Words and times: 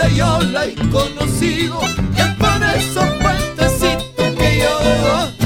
donde 0.00 0.16
yo 0.16 0.40
la 0.52 0.64
he 0.66 0.74
conocido, 0.90 1.80
y 2.16 2.20
es 2.20 2.26
por 2.36 2.62
esos 2.62 3.04
puentecitos 3.20 4.34
que 4.36 4.58
yo 4.60 5.39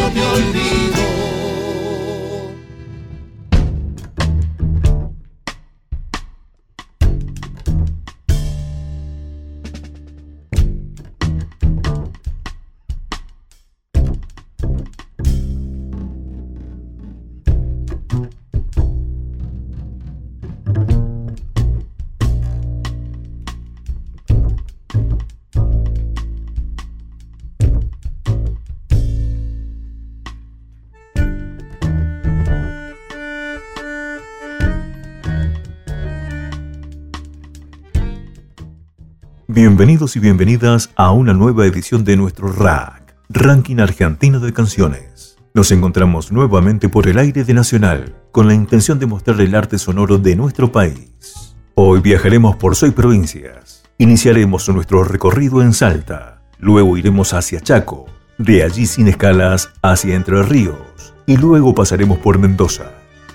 Bienvenidos 39.54 40.16
y 40.16 40.18
bienvenidas 40.18 40.90
a 40.96 41.12
una 41.12 41.32
nueva 41.32 41.64
edición 41.64 42.02
de 42.02 42.16
nuestro 42.16 42.50
RAC, 42.50 43.14
Ranking 43.28 43.78
Argentino 43.78 44.40
de 44.40 44.52
Canciones. 44.52 45.36
Nos 45.54 45.70
encontramos 45.70 46.32
nuevamente 46.32 46.88
por 46.88 47.06
el 47.06 47.18
aire 47.20 47.44
de 47.44 47.54
Nacional, 47.54 48.16
con 48.32 48.48
la 48.48 48.54
intención 48.54 48.98
de 48.98 49.06
mostrar 49.06 49.40
el 49.40 49.54
arte 49.54 49.78
sonoro 49.78 50.18
de 50.18 50.34
nuestro 50.34 50.72
país. 50.72 51.54
Hoy 51.76 52.00
viajaremos 52.00 52.56
por 52.56 52.74
seis 52.74 52.92
provincias. 52.94 53.84
Iniciaremos 53.96 54.68
nuestro 54.70 55.04
recorrido 55.04 55.62
en 55.62 55.72
Salta, 55.72 56.42
luego 56.58 56.96
iremos 56.96 57.32
hacia 57.32 57.60
Chaco, 57.60 58.06
de 58.38 58.64
allí 58.64 58.86
sin 58.86 59.06
escalas 59.06 59.70
hacia 59.82 60.16
Entre 60.16 60.42
Ríos, 60.42 61.14
y 61.26 61.36
luego 61.36 61.76
pasaremos 61.76 62.18
por 62.18 62.40
Mendoza. 62.40 62.90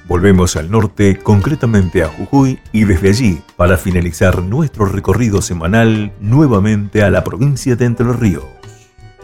Volvemos 0.10 0.56
al 0.56 0.72
norte, 0.72 1.20
concretamente 1.20 2.02
a 2.02 2.08
Jujuy, 2.08 2.58
y 2.72 2.84
desde 2.84 3.10
allí, 3.10 3.42
para 3.56 3.78
finalizar 3.78 4.42
nuestro 4.42 4.86
recorrido 4.86 5.40
semanal, 5.40 6.12
nuevamente 6.20 7.04
a 7.04 7.12
la 7.12 7.24
provincia 7.24 7.76
de 7.76 7.86
Entre 7.86 8.12
Ríos. 8.12 8.44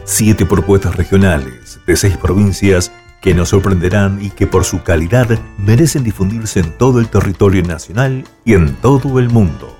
Siete 0.04 0.46
propuestas 0.46 0.94
regionales 0.94 1.80
de 1.88 1.96
seis 1.96 2.16
provincias 2.16 2.92
que 3.20 3.34
nos 3.34 3.48
sorprenderán 3.48 4.24
y 4.24 4.30
que 4.30 4.46
por 4.46 4.64
su 4.64 4.84
calidad 4.84 5.26
merecen 5.58 6.04
difundirse 6.04 6.60
en 6.60 6.78
todo 6.78 7.00
el 7.00 7.08
territorio 7.08 7.64
nacional 7.64 8.24
y 8.44 8.54
en 8.54 8.76
todo 8.76 9.18
el 9.18 9.28
mundo. 9.28 9.76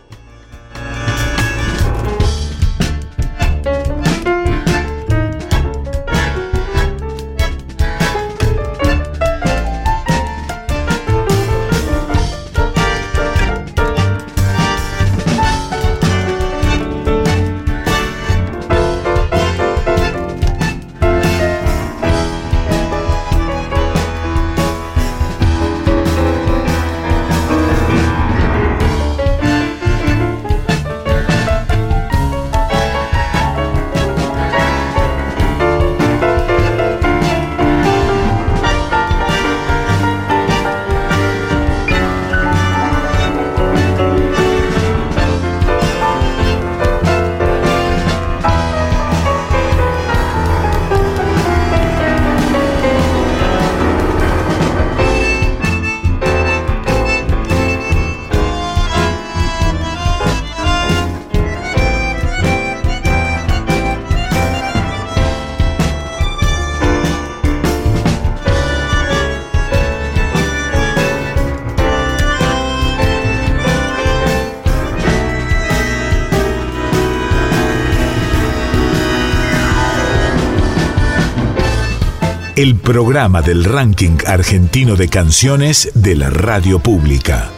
El 82.56 82.76
programa 82.76 83.42
del 83.42 83.64
ranking 83.64 84.16
argentino 84.26 84.96
de 84.96 85.08
canciones 85.08 85.90
de 85.92 86.16
la 86.16 86.30
radio 86.30 86.78
pública. 86.78 87.55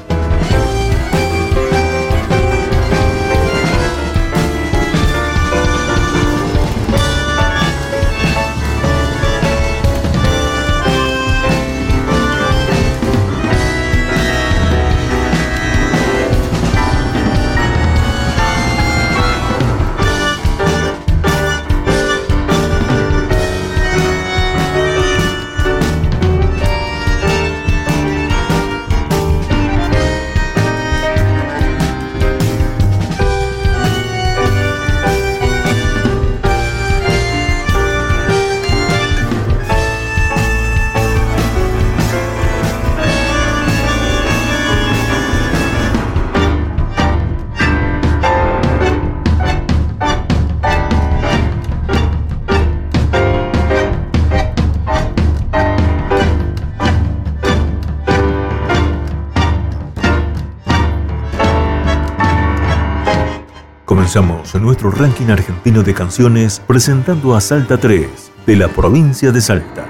Nuestro 64.81 65.05
ranking 65.05 65.27
argentino 65.31 65.83
de 65.83 65.93
canciones 65.93 66.63
presentando 66.65 67.35
a 67.35 67.41
Salta 67.41 67.79
3 67.79 68.09
de 68.47 68.55
la 68.55 68.69
provincia 68.69 69.33
de 69.33 69.41
Salta. 69.41 69.88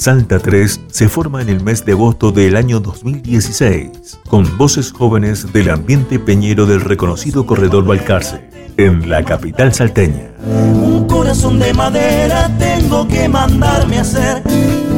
Salta 0.00 0.38
3 0.38 0.80
se 0.90 1.10
forma 1.10 1.42
en 1.42 1.50
el 1.50 1.62
mes 1.62 1.84
de 1.84 1.92
agosto 1.92 2.32
del 2.32 2.56
año 2.56 2.80
2016, 2.80 4.18
con 4.30 4.56
voces 4.56 4.92
jóvenes 4.92 5.52
del 5.52 5.68
ambiente 5.68 6.18
peñero 6.18 6.64
del 6.64 6.80
reconocido 6.80 7.44
corredor 7.44 7.84
Balcarce, 7.84 8.48
en 8.78 9.10
la 9.10 9.22
capital 9.22 9.74
salteña. 9.74 10.30
Un 10.42 11.06
corazón 11.06 11.58
de 11.58 11.74
madera 11.74 12.50
tengo 12.58 13.06
que 13.08 13.28
mandarme 13.28 13.98
a 13.98 14.00
hacer, 14.00 14.42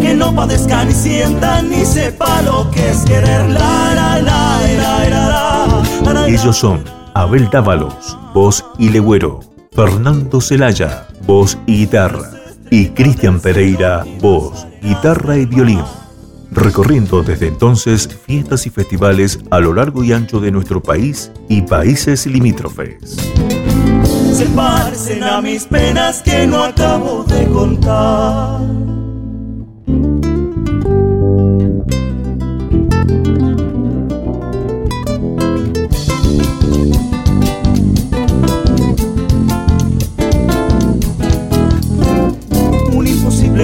que 0.00 0.14
no 0.14 0.32
padezca 0.36 0.84
ni 0.84 0.94
sienta 0.94 1.62
ni 1.62 1.84
sepa 1.84 2.40
lo 2.42 2.70
que 2.70 2.90
es 2.90 2.98
querer. 2.98 3.50
La, 3.50 4.20
Ellos 6.28 6.56
son 6.56 6.84
Abel 7.14 7.50
Dávalos, 7.50 8.16
voz 8.32 8.64
y 8.78 8.90
legüero, 8.90 9.40
Fernando 9.72 10.40
Celaya, 10.40 11.08
voz 11.26 11.58
y 11.66 11.78
guitarra, 11.78 12.31
y 12.72 12.88
Cristian 12.88 13.38
Pereira, 13.38 14.02
voz, 14.18 14.66
guitarra 14.80 15.36
y 15.36 15.44
violín, 15.44 15.82
recorriendo 16.50 17.22
desde 17.22 17.48
entonces 17.48 18.08
fiestas 18.26 18.66
y 18.66 18.70
festivales 18.70 19.40
a 19.50 19.60
lo 19.60 19.74
largo 19.74 20.02
y 20.02 20.14
ancho 20.14 20.40
de 20.40 20.50
nuestro 20.50 20.82
país 20.82 21.30
y 21.50 21.60
países 21.60 22.26
limítrofes. 22.26 23.14
Se 24.32 24.48
a 25.22 25.42
mis 25.42 25.66
penas 25.66 26.22
que 26.22 26.46
no 26.46 26.64
acabo 26.64 27.24
de 27.24 27.46
contar. 27.48 28.91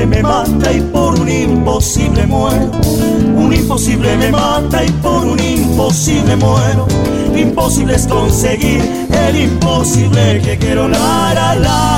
Me 0.09 0.23
mata 0.23 0.73
y 0.73 0.81
por 0.81 1.19
un 1.21 1.29
imposible 1.29 2.27
muero. 2.27 2.71
Un 3.37 3.53
imposible 3.53 4.17
me 4.17 4.31
mata 4.31 4.85
y 4.85 4.91
por 4.91 5.25
un 5.25 5.39
imposible 5.39 6.37
muero. 6.37 6.87
Imposible 7.37 7.95
es 7.95 8.07
conseguir 8.07 8.83
el 9.11 9.37
imposible 9.37 10.41
que 10.43 10.59
quiero. 10.59 10.89
La, 10.89 11.33
la, 11.35 11.55
la, 11.55 11.89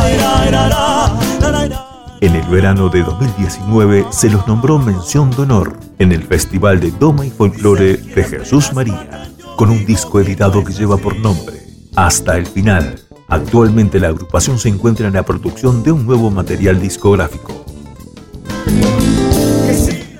en 2.22 2.36
el 2.36 2.46
verano 2.48 2.90
de 2.90 3.02
2019 3.02 4.04
se 4.10 4.28
los 4.28 4.46
nombró 4.46 4.78
mención 4.78 5.30
de 5.30 5.40
honor 5.40 5.78
en 5.98 6.12
el 6.12 6.22
Festival 6.22 6.78
de 6.78 6.90
Doma 6.90 7.24
y 7.24 7.30
Folklore 7.30 7.96
de 7.96 8.24
Jesús 8.24 8.74
María, 8.74 9.32
con 9.56 9.70
un 9.70 9.86
disco 9.86 10.20
editado 10.20 10.62
que 10.62 10.74
lleva 10.74 10.98
por 10.98 11.16
nombre 11.16 11.62
Hasta 11.96 12.36
el 12.36 12.46
Final. 12.46 13.00
Actualmente 13.26 13.98
la 13.98 14.08
agrupación 14.08 14.58
se 14.58 14.68
encuentra 14.68 15.06
en 15.06 15.14
la 15.14 15.22
producción 15.22 15.82
de 15.82 15.92
un 15.92 16.04
nuevo 16.04 16.30
material 16.30 16.78
discográfico. 16.78 17.59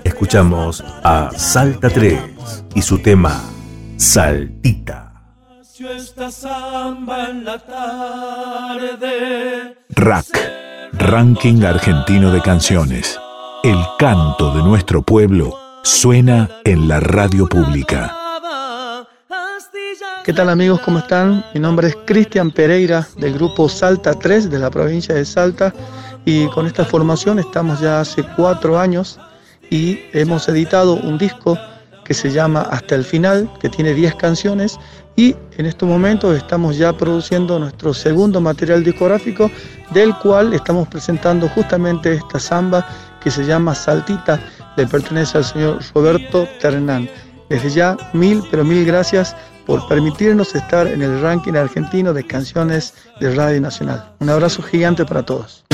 Escuchamos 0.05 0.85
a 1.02 1.31
Salta 1.37 1.88
3 1.88 2.20
y 2.75 2.82
su 2.82 2.99
tema 2.99 3.43
Saltita. 3.97 5.12
Rack, 9.88 10.26
Ranking 10.93 11.64
Argentino 11.64 12.31
de 12.32 12.41
Canciones. 12.43 13.19
El 13.62 13.79
canto 13.99 14.55
de 14.55 14.62
nuestro 14.62 15.02
pueblo 15.02 15.56
suena 15.82 16.49
en 16.64 16.87
la 16.87 17.00
radio 17.00 17.47
pública. 17.47 18.14
¿Qué 20.25 20.35
tal 20.35 20.50
amigos? 20.50 20.81
¿Cómo 20.82 20.99
están? 20.99 21.44
Mi 21.55 21.61
nombre 21.61 21.88
es 21.88 21.97
Cristian 22.06 22.50
Pereira 22.50 23.08
del 23.17 23.35
grupo 23.35 23.69
Salta 23.69 24.14
3 24.14 24.50
de 24.50 24.58
la 24.58 24.70
provincia 24.70 25.14
de 25.14 25.25
Salta 25.25 25.73
y 26.25 26.47
con 26.49 26.67
esta 26.67 26.85
formación 26.85 27.39
estamos 27.39 27.81
ya 27.81 28.01
hace 28.01 28.23
cuatro 28.37 28.79
años 28.79 29.19
y 29.71 30.01
hemos 30.13 30.49
editado 30.49 30.95
un 30.95 31.19
disco 31.19 31.59
que 32.05 32.15
se 32.15 32.31
llama 32.31 32.63
Hasta 32.63 32.97
el 32.97 33.05
Final, 33.05 33.49
que 33.61 33.69
tiene 33.69 33.95
10 33.95 34.17
canciones 34.17 34.79
y 35.17 35.37
en 35.59 35.67
estos 35.67 35.89
momentos 35.89 36.37
estamos 36.37 36.77
ya 36.77 36.93
produciendo 36.93 37.59
nuestro 37.59 37.95
segundo 37.95 38.41
material 38.41 38.83
discográfico 38.83 39.51
del 39.93 40.17
cual 40.19 40.53
estamos 40.53 40.89
presentando 40.89 41.49
justamente 41.51 42.15
esta 42.15 42.41
samba 42.41 42.87
que 43.23 43.31
se 43.31 43.45
llama 43.45 43.75
Saltita, 43.75 44.41
le 44.77 44.87
pertenece 44.87 45.39
al 45.39 45.45
señor 45.45 45.79
Roberto 45.95 46.49
Ternán. 46.61 47.09
Desde 47.49 47.71
ya, 47.71 47.97
mil, 48.13 48.43
pero 48.51 48.65
mil 48.65 48.85
gracias 48.85 49.37
por 49.71 49.87
permitirnos 49.87 50.57
estar 50.57 50.89
en 50.89 51.01
el 51.01 51.21
ranking 51.23 51.53
argentino 51.53 52.13
de 52.13 52.27
canciones 52.27 52.93
de 53.21 53.33
Radio 53.33 53.61
Nacional. 53.61 54.05
Un 54.19 54.29
abrazo 54.29 54.63
gigante 54.63 55.05
para 55.05 55.23
todos. 55.23 55.65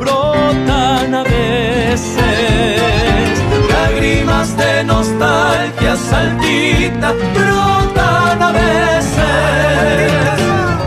Brotan 0.00 1.14
a 1.14 1.22
veces. 1.22 2.20
Lágrimas 3.70 4.56
de 4.56 4.84
nostalgia 4.84 5.96
saltita 5.96 7.12
brotan 7.34 8.42
a 8.42 8.52
veces. 8.52 10.12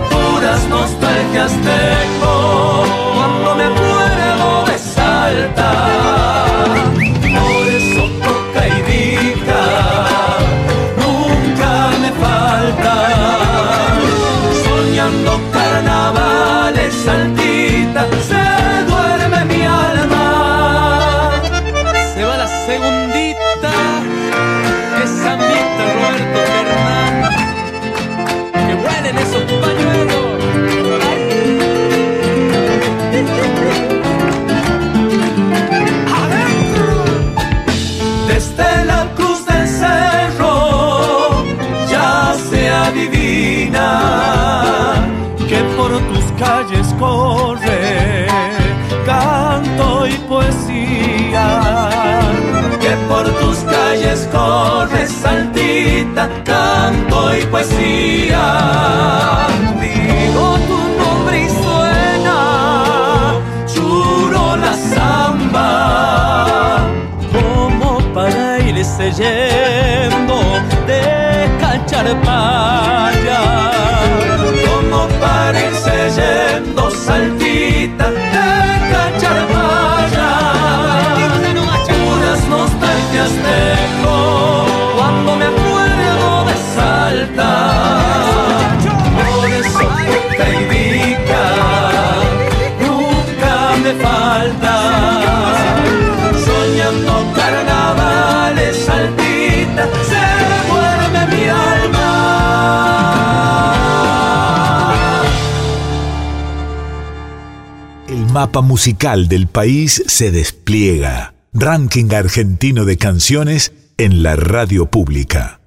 Puras 0.09 0.67
nostalgias 0.69 1.51
tengo 1.51 2.18
y 57.41 57.45
poesía. 57.45 58.45
Digo 59.79 60.57
tu 60.67 60.77
nombre 61.01 61.43
y 61.43 61.47
suena, 61.49 62.37
churo 63.73 64.55
la 64.57 64.73
samba, 64.73 65.69
como 67.31 67.99
para 68.13 68.59
irse 68.59 69.11
yendo 69.11 70.37
de 70.87 71.03
cacharpaya, 71.59 73.41
como 74.65 75.07
para 75.19 75.59
mapa 108.39 108.61
musical 108.61 109.27
del 109.27 109.47
país 109.47 110.01
se 110.07 110.31
despliega. 110.31 111.33
Ranking 111.51 112.13
argentino 112.13 112.85
de 112.85 112.97
canciones 112.97 113.73
en 113.97 114.23
la 114.23 114.37
radio 114.37 114.85
pública. 114.85 115.58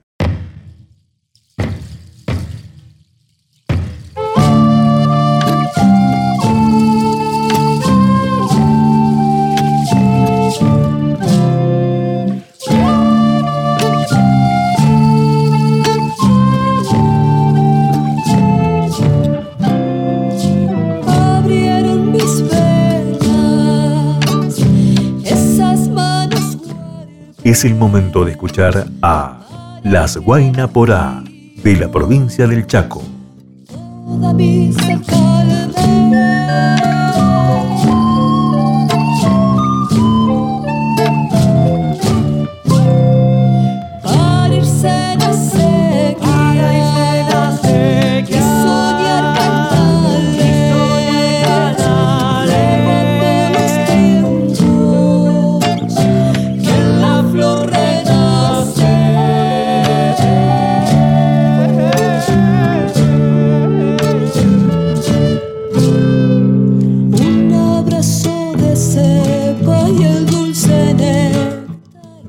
Es 27.52 27.66
el 27.66 27.74
momento 27.74 28.24
de 28.24 28.30
escuchar 28.30 28.86
a 29.02 29.80
Las 29.82 30.16
Guaina 30.16 30.68
Porá 30.68 31.22
de 31.62 31.76
la 31.76 31.90
provincia 31.90 32.46
del 32.46 32.66
Chaco. 32.66 33.02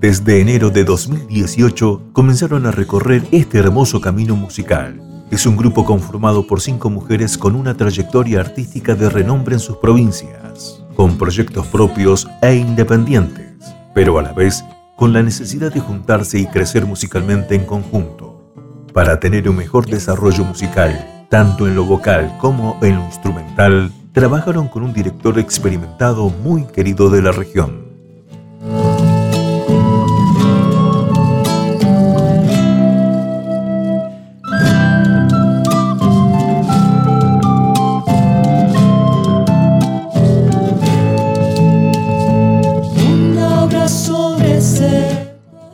Desde 0.03 0.41
enero 0.41 0.69
de 0.69 0.83
2018 0.83 2.09
comenzaron 2.11 2.65
a 2.65 2.71
recorrer 2.71 3.25
este 3.31 3.57
hermoso 3.57 4.01
camino 4.01 4.35
musical. 4.35 5.01
Es 5.31 5.45
un 5.45 5.55
grupo 5.55 5.85
conformado 5.85 6.45
por 6.45 6.59
cinco 6.59 6.89
mujeres 6.89 7.37
con 7.37 7.55
una 7.55 7.77
trayectoria 7.77 8.41
artística 8.41 8.95
de 8.95 9.09
renombre 9.09 9.53
en 9.53 9.61
sus 9.61 9.77
provincias, 9.77 10.83
con 10.97 11.17
proyectos 11.17 11.67
propios 11.67 12.27
e 12.41 12.53
independientes, 12.53 13.55
pero 13.95 14.19
a 14.19 14.23
la 14.23 14.33
vez 14.33 14.65
con 14.97 15.13
la 15.13 15.23
necesidad 15.23 15.73
de 15.73 15.79
juntarse 15.79 16.37
y 16.37 16.47
crecer 16.47 16.85
musicalmente 16.85 17.55
en 17.55 17.63
conjunto, 17.63 18.51
para 18.93 19.21
tener 19.21 19.47
un 19.47 19.55
mejor 19.55 19.85
desarrollo 19.85 20.43
musical, 20.43 21.25
tanto 21.29 21.65
en 21.65 21.75
lo 21.75 21.85
vocal 21.85 22.37
como 22.41 22.77
en 22.81 22.97
lo 22.97 23.05
instrumental, 23.05 23.89
trabajaron 24.11 24.67
con 24.67 24.83
un 24.83 24.91
director 24.91 25.39
experimentado 25.39 26.27
muy 26.29 26.65
querido 26.65 27.09
de 27.09 27.21
la 27.21 27.31
región. 27.31 27.92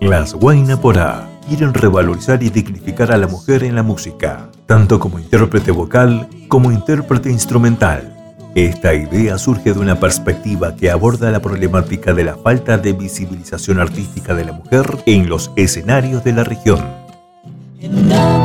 Las 0.09 0.33
Huayna 0.33 0.81
Porá 0.81 1.29
quieren 1.47 1.71
revalorizar 1.71 2.41
y 2.41 2.49
dignificar 2.49 3.11
a 3.11 3.17
la 3.17 3.27
mujer 3.27 3.63
en 3.63 3.75
la 3.75 3.83
música, 3.83 4.49
tanto 4.65 4.99
como 4.99 5.19
intérprete 5.19 5.69
vocal 5.69 6.27
como 6.47 6.71
intérprete 6.71 7.29
instrumental. 7.29 8.11
Esta 8.55 8.95
idea 8.95 9.37
surge 9.37 9.71
de 9.71 9.79
una 9.79 9.99
perspectiva 9.99 10.75
que 10.75 10.89
aborda 10.89 11.29
la 11.29 11.43
problemática 11.43 12.11
de 12.15 12.23
la 12.23 12.35
falta 12.35 12.79
de 12.79 12.93
visibilización 12.93 13.79
artística 13.79 14.33
de 14.33 14.45
la 14.45 14.53
mujer 14.53 14.97
en 15.05 15.29
los 15.29 15.51
escenarios 15.55 16.23
de 16.23 16.33
la 16.33 16.43
región. 16.43 16.83
En 17.79 18.09
la 18.09 18.39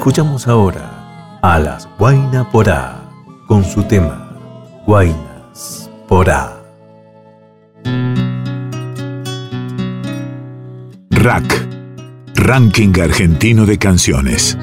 Escuchamos 0.00 0.48
ahora 0.48 1.38
a 1.42 1.58
las 1.58 1.86
Huayna 1.98 2.50
Porá 2.50 3.02
con 3.46 3.62
su 3.62 3.82
tema 3.82 4.34
Huaynas 4.86 5.90
Porá. 6.08 6.58
Rack, 11.10 11.68
Ranking 12.34 12.98
Argentino 12.98 13.66
de 13.66 13.78
Canciones. 13.78 14.56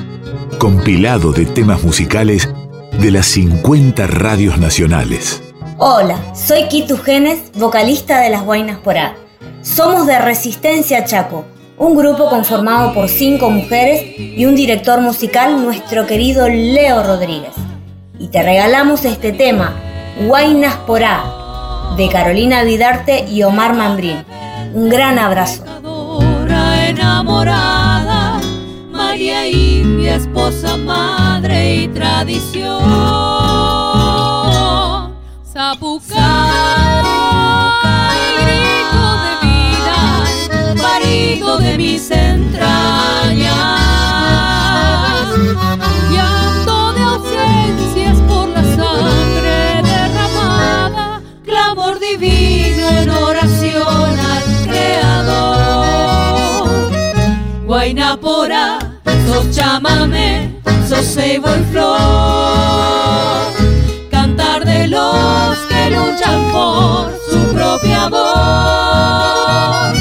Compilado 0.58 1.34
de 1.34 1.46
temas 1.46 1.84
musicales 1.84 2.50
de 3.00 3.12
las 3.12 3.28
50 3.28 4.08
radios 4.08 4.58
nacionales. 4.58 5.44
Hola, 5.78 6.18
soy 6.34 6.64
Kitu 6.68 6.98
Genes, 6.98 7.52
vocalista 7.54 8.22
de 8.22 8.32
Las 8.32 8.42
Guainas 8.42 8.80
Porá. 8.80 9.16
Somos 9.62 10.08
de 10.08 10.18
Resistencia 10.18 11.06
Chaco, 11.06 11.46
un 11.78 11.96
grupo 11.96 12.28
conformado 12.30 12.94
por 12.94 13.08
cinco 13.08 13.50
mujeres 13.50 14.04
y 14.18 14.46
un 14.46 14.56
director 14.56 15.00
musical, 15.00 15.62
nuestro 15.64 16.08
querido 16.08 16.48
Leo 16.50 17.04
Rodríguez. 17.04 17.54
Y 18.20 18.30
te 18.30 18.42
regalamos 18.42 19.06
este 19.06 19.32
tema, 19.32 19.76
Guainas 20.26 20.76
Porá, 20.88 21.24
de 21.96 22.10
Carolina 22.10 22.64
Vidarte 22.64 23.26
y 23.30 23.44
Omar 23.44 23.76
Mambrín. 23.76 24.26
Un 24.74 24.90
gran 24.90 25.20
abrazo. 25.20 25.64
Parido 41.18 41.58
de 41.58 41.78
mis 41.78 42.12
entrañas. 42.12 43.50
Llanto 46.12 46.94
de 46.94 47.02
ausencias 47.02 48.18
por 48.28 48.50
la 48.50 48.64
sangre 48.64 49.82
derramada, 49.84 51.22
clamor 51.44 52.00
divino 52.00 52.90
en 53.02 53.10
oración 53.10 54.20
al 54.20 54.44
Creador. 54.68 55.90
Guainapora, 57.66 58.80
sos 59.28 59.50
chamamé, 59.52 60.62
sos 60.88 61.06
ceibo 61.16 61.50
en 61.50 61.66
flor. 61.72 61.98
Cantar 64.12 64.66
de 64.66 64.88
los 64.88 65.58
que 65.70 65.90
luchan 65.90 66.52
por 66.52 67.12
su 67.30 67.40
propia 67.54 68.08
voz. 68.08 69.97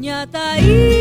puñata 0.00 0.58
y 0.58 0.99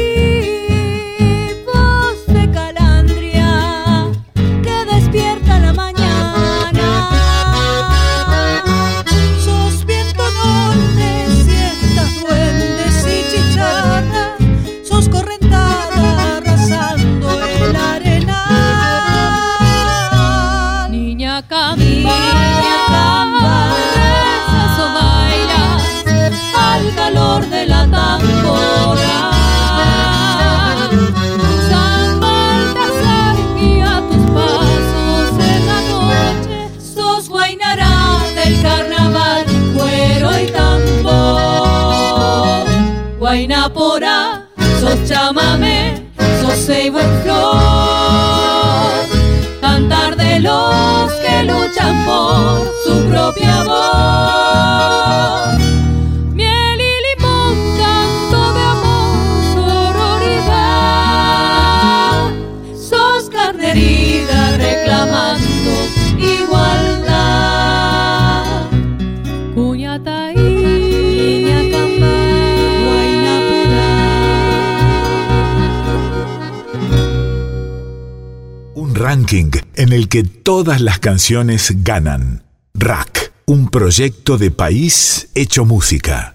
las 80.79 80.99
canciones 80.99 81.83
ganan. 81.83 82.43
Rack, 82.73 83.33
un 83.45 83.69
proyecto 83.69 84.37
de 84.37 84.51
país 84.51 85.29
hecho 85.35 85.65
música. 85.65 86.33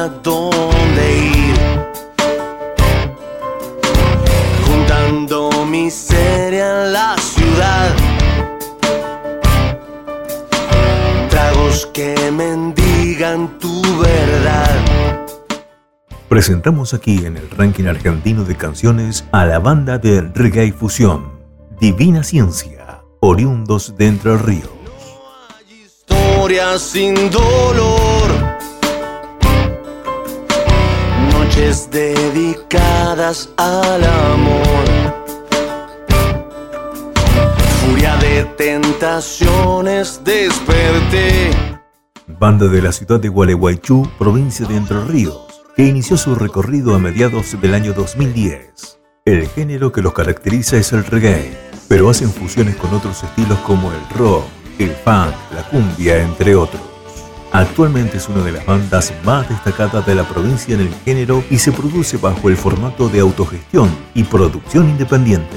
A 0.00 0.08
dónde 0.08 1.04
ir. 1.18 1.58
Juntando 4.66 5.66
miseria 5.66 6.86
en 6.86 6.92
la 6.94 7.16
ciudad. 7.18 7.90
Tragos 11.28 11.86
que 11.92 12.14
mendigan 12.30 13.58
tu 13.58 13.82
verdad. 13.98 14.74
Presentamos 16.28 16.94
aquí 16.94 17.26
en 17.26 17.36
el 17.36 17.50
ranking 17.50 17.84
argentino 17.84 18.44
de 18.44 18.56
canciones 18.56 19.24
a 19.32 19.44
la 19.44 19.58
banda 19.58 19.98
de 19.98 20.22
reggae 20.22 20.66
y 20.66 20.72
fusión, 20.72 21.32
Divina 21.78 22.22
Ciencia, 22.22 23.02
oriundos 23.20 23.96
de 23.98 24.06
Entre 24.06 24.38
Ríos. 24.38 24.70
Historias 25.68 26.80
sin 26.80 27.14
dolor. 27.30 28.09
Dedicadas 31.70 33.48
al 33.56 34.02
amor. 34.02 34.84
Furia 37.80 38.16
de 38.16 38.44
tentaciones 38.56 40.20
desperté. 40.24 41.52
Banda 42.26 42.66
de 42.66 42.82
la 42.82 42.90
ciudad 42.90 43.20
de 43.20 43.28
Gualeguaychú, 43.28 44.10
provincia 44.18 44.66
de 44.66 44.78
Entre 44.78 45.00
Ríos, 45.04 45.62
que 45.76 45.86
inició 45.86 46.16
su 46.16 46.34
recorrido 46.34 46.96
a 46.96 46.98
mediados 46.98 47.60
del 47.60 47.74
año 47.74 47.92
2010. 47.92 48.98
El 49.24 49.46
género 49.46 49.92
que 49.92 50.02
los 50.02 50.12
caracteriza 50.12 50.76
es 50.76 50.92
el 50.92 51.04
reggae, 51.04 51.56
pero 51.86 52.10
hacen 52.10 52.32
fusiones 52.32 52.74
con 52.74 52.92
otros 52.92 53.22
estilos 53.22 53.60
como 53.60 53.92
el 53.92 54.18
rock, 54.18 54.44
el 54.80 54.90
funk, 54.90 55.34
la 55.54 55.62
cumbia, 55.70 56.20
entre 56.20 56.56
otros. 56.56 56.89
Actualmente 57.52 58.18
es 58.18 58.28
una 58.28 58.44
de 58.44 58.52
las 58.52 58.64
bandas 58.64 59.12
más 59.24 59.48
destacadas 59.48 60.06
de 60.06 60.14
la 60.14 60.22
provincia 60.22 60.72
en 60.72 60.82
el 60.82 60.94
género 61.04 61.42
y 61.50 61.58
se 61.58 61.72
produce 61.72 62.16
bajo 62.16 62.48
el 62.48 62.56
formato 62.56 63.08
de 63.08 63.18
autogestión 63.18 63.90
y 64.14 64.22
producción 64.22 64.88
independiente. 64.88 65.56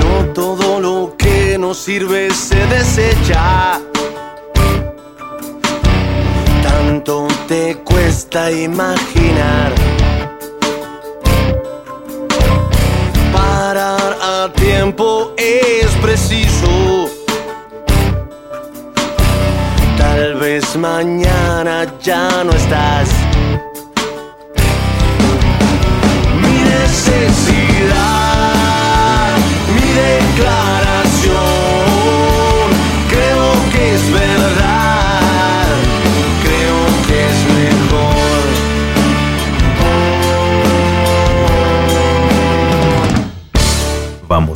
No 0.00 0.32
todo 0.32 0.80
lo 0.80 1.14
que 1.18 1.58
nos 1.58 1.76
sirve 1.76 2.30
se 2.30 2.66
desecha. 2.66 3.78
Tanto 6.62 7.28
te 7.46 7.76
cuesta 7.84 8.50
imaginar. 8.50 9.83
Tiempo 14.52 15.32
es 15.36 15.86
preciso. 16.02 17.08
Tal 19.96 20.34
vez 20.34 20.76
mañana 20.76 21.86
ya 22.02 22.44
no 22.44 22.52
estás. 22.52 23.23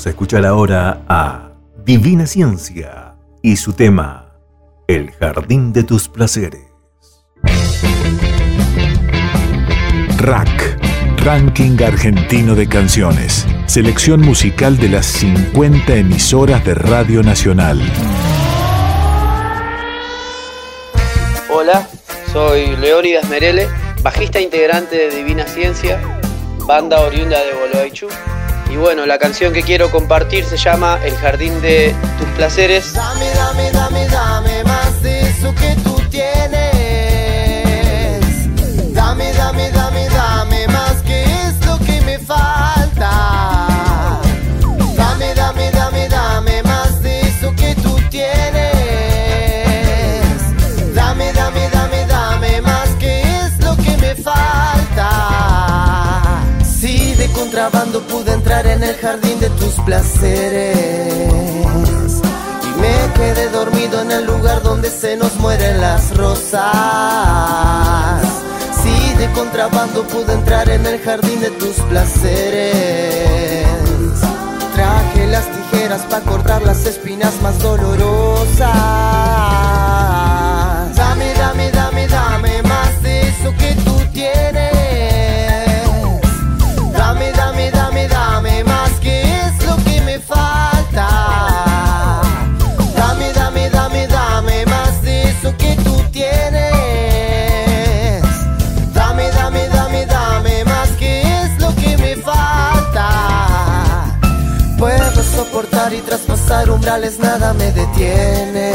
A 0.09 0.11
escuchar 0.11 0.47
ahora 0.47 1.03
a 1.07 1.53
Divina 1.85 2.27
Ciencia 2.27 3.14
y 3.42 3.57
su 3.57 3.75
tema, 3.75 4.33
El 4.87 5.11
Jardín 5.12 5.73
de 5.73 5.85
tus 5.85 6.09
Placeres. 6.09 6.62
Rack, 10.16 10.79
Ranking 11.23 11.83
Argentino 11.83 12.55
de 12.55 12.66
Canciones. 12.66 13.47
Selección 13.66 14.23
musical 14.23 14.79
de 14.79 14.88
las 14.88 15.05
50 15.07 15.94
emisoras 15.94 16.64
de 16.64 16.75
Radio 16.75 17.23
Nacional. 17.23 17.79
Hola, 21.51 21.87
soy 22.33 22.77
Leónidas 22.77 23.29
Merele, 23.29 23.68
bajista 24.03 24.40
integrante 24.40 24.97
de 24.97 25.16
Divina 25.16 25.47
Ciencia, 25.47 26.01
banda 26.66 27.01
oriunda 27.01 27.38
de 27.38 27.53
Boloaichú. 27.53 28.09
Y 28.70 28.76
bueno, 28.76 29.07
la 29.07 29.18
canción 29.18 29.52
que 29.52 29.62
quiero 29.62 29.90
compartir 29.90 30.44
se 30.44 30.57
llama 30.57 30.98
El 31.04 31.16
Jardín 31.16 31.61
de 31.62 31.94
tus 32.18 32.28
Placeres. 32.37 32.92
Dame, 32.92 33.31
dame, 33.35 33.70
dame, 33.72 34.09
dame 34.09 34.64
más 34.64 35.02
de 35.02 35.20
eso 35.22 35.54
que 35.54 35.74
tú 35.83 35.96
tienes. 36.11 36.52
Dame, 38.92 39.33
dame, 39.33 39.70
dame, 39.70 39.78
de 57.68 57.72
contrabando 57.72 58.00
pude 58.07 58.33
entrar 58.33 58.66
en 58.66 58.83
el 58.83 58.96
jardín 58.96 59.38
de 59.40 59.50
tus 59.50 59.74
placeres. 59.85 60.78
Y 62.62 62.81
me 62.81 63.12
quedé 63.14 63.50
dormido 63.50 64.00
en 64.00 64.11
el 64.11 64.24
lugar 64.24 64.62
donde 64.62 64.88
se 64.90 65.16
nos 65.16 65.35
mueren 65.37 65.78
las 65.81 66.16
rosas. 66.16 66.62
Si 68.83 69.14
de 69.16 69.31
contrabando 69.33 70.02
pude 70.04 70.33
entrar 70.33 70.70
en 70.70 70.87
el 70.87 70.98
jardín 71.00 71.40
de 71.40 71.50
tus 71.50 71.76
placeres. 71.90 73.66
Traje 74.74 75.26
las 75.26 75.44
tijeras 75.44 76.02
para 76.09 76.24
cortar 76.24 76.62
las 76.62 76.87
espinas 76.87 77.35
más 77.42 77.59
dolorosas. 77.59 78.70
Dame, 80.96 81.35
dame, 81.35 81.70
dame, 81.70 82.09
dame 82.09 82.62
más 82.62 83.02
de 83.02 83.28
eso 83.28 83.52
que 83.59 83.74
tú 83.85 83.98
soportar 105.59 105.92
y 105.92 106.01
traspasar 106.03 106.71
umbrales, 106.71 107.18
nada 107.18 107.53
me 107.53 107.73
detiene. 107.73 108.71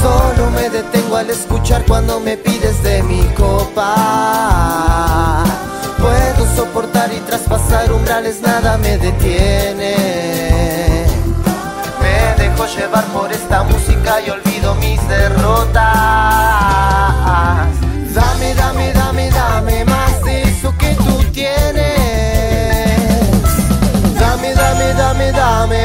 Solo 0.00 0.50
me 0.52 0.70
detengo 0.70 1.16
al 1.16 1.28
escuchar 1.28 1.84
cuando 1.86 2.18
me 2.18 2.38
pides 2.38 2.82
de 2.82 3.02
mi 3.02 3.22
copa. 3.34 3.94
Puedo 5.98 6.56
soportar 6.56 7.12
y 7.12 7.18
traspasar 7.18 7.92
umbrales, 7.92 8.40
nada 8.40 8.78
me 8.78 8.96
detiene. 8.96 9.96
Me 12.00 12.34
dejo 12.42 12.64
llevar 12.74 13.04
por 13.12 13.30
esta 13.30 13.62
música 13.64 14.22
y 14.26 14.30
olvido 14.30 14.74
mis 14.76 15.06
derrotas. 15.08 16.89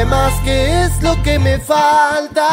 Más 0.04 0.32
que 0.44 0.84
es 0.84 1.02
lo 1.02 1.20
que 1.22 1.38
me 1.38 1.58
falta. 1.58 2.48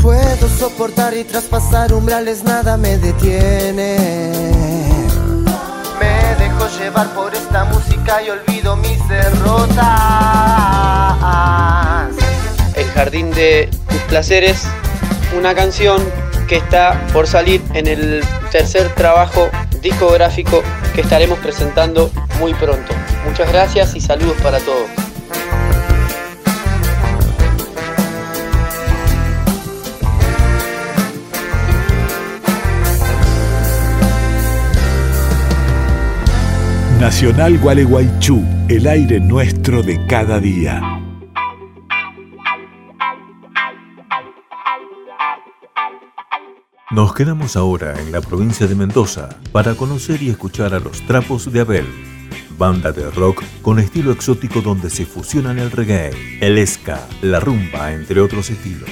Puedo 0.00 0.48
soportar 0.48 1.14
y 1.16 1.24
traspasar 1.24 1.92
umbrales, 1.92 2.44
nada 2.44 2.76
me 2.76 2.98
detiene. 2.98 3.96
Me 6.00 6.34
dejo 6.38 6.68
llevar 6.78 7.08
por 7.14 7.34
esta 7.34 7.64
música 7.64 8.22
y 8.22 8.30
olvido 8.30 8.76
mis 8.76 9.08
derrotas. 9.08 9.86
El 12.74 12.86
jardín 12.90 13.30
de 13.32 13.68
tus 13.88 14.00
placeres, 14.02 14.64
una 15.36 15.54
canción 15.54 16.02
que 16.48 16.56
está 16.56 17.00
por 17.12 17.26
salir 17.26 17.62
en 17.74 17.86
el 17.86 18.24
tercer 18.50 18.94
trabajo 18.94 19.48
discográfico 19.80 20.62
que 20.94 21.00
estaremos 21.00 21.38
presentando 21.38 22.10
muy 22.38 22.54
pronto. 22.54 22.92
Muchas 23.24 23.50
gracias 23.50 23.94
y 23.94 24.00
saludos 24.00 24.36
para 24.42 24.58
todos. 24.60 25.11
Nacional 37.12 37.58
Gualeguaychú, 37.58 38.42
el 38.70 38.86
aire 38.86 39.20
nuestro 39.20 39.82
de 39.82 40.06
cada 40.06 40.40
día. 40.40 40.80
Nos 46.90 47.14
quedamos 47.14 47.54
ahora 47.54 48.00
en 48.00 48.12
la 48.12 48.22
provincia 48.22 48.66
de 48.66 48.74
Mendoza 48.74 49.28
para 49.52 49.74
conocer 49.74 50.22
y 50.22 50.30
escuchar 50.30 50.72
a 50.72 50.80
los 50.80 51.02
Trapos 51.02 51.52
de 51.52 51.60
Abel, 51.60 51.86
banda 52.56 52.92
de 52.92 53.10
rock 53.10 53.44
con 53.60 53.78
estilo 53.78 54.10
exótico 54.10 54.62
donde 54.62 54.88
se 54.88 55.04
fusionan 55.04 55.58
el 55.58 55.70
reggae, 55.70 56.12
el 56.40 56.66
ska, 56.66 57.06
la 57.20 57.40
rumba, 57.40 57.92
entre 57.92 58.22
otros 58.22 58.48
estilos. 58.48 58.88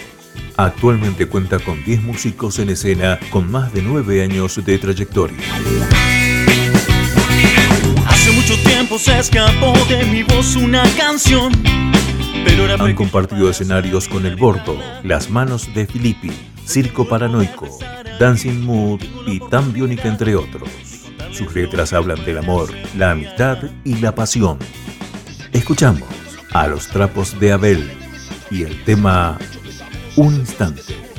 Actualmente 0.59 1.25
cuenta 1.25 1.59
con 1.59 1.83
10 1.83 2.03
músicos 2.03 2.59
en 2.59 2.69
escena 2.69 3.19
con 3.31 3.51
más 3.51 3.73
de 3.73 3.81
9 3.81 4.23
años 4.23 4.63
de 4.63 4.79
trayectoria. 4.79 5.39
Mucho 8.41 8.57
tiempo 8.63 8.99
se 8.99 9.19
escapó 9.19 9.75
de 9.87 10.03
mi 10.07 10.23
voz 10.23 10.57
una 10.57 10.83
canción. 10.97 11.53
Han 12.79 12.95
compartido 12.95 13.51
escenarios 13.51 14.09
con 14.09 14.25
El 14.25 14.37
Bordo, 14.37 14.79
Las 15.03 15.29
Manos 15.29 15.69
de 15.75 15.87
Filippi, 15.87 16.33
Circo 16.65 17.07
Paranoico, 17.07 17.69
Dancing 18.19 18.65
Mood 18.65 19.03
y 19.27 19.41
Tan 19.51 19.75
entre 19.77 20.37
otros. 20.37 20.71
Sus 21.33 21.55
letras 21.55 21.93
hablan 21.93 22.25
del 22.25 22.39
amor, 22.39 22.71
la 22.97 23.11
amistad 23.11 23.59
y 23.85 23.97
la 23.97 24.15
pasión. 24.15 24.59
Escuchamos 25.53 26.09
a 26.53 26.67
los 26.67 26.87
trapos 26.87 27.39
de 27.39 27.53
Abel 27.53 27.93
y 28.51 28.63
el 28.63 28.83
tema 28.85 29.37
Un 30.17 30.37
instante. 30.37 31.10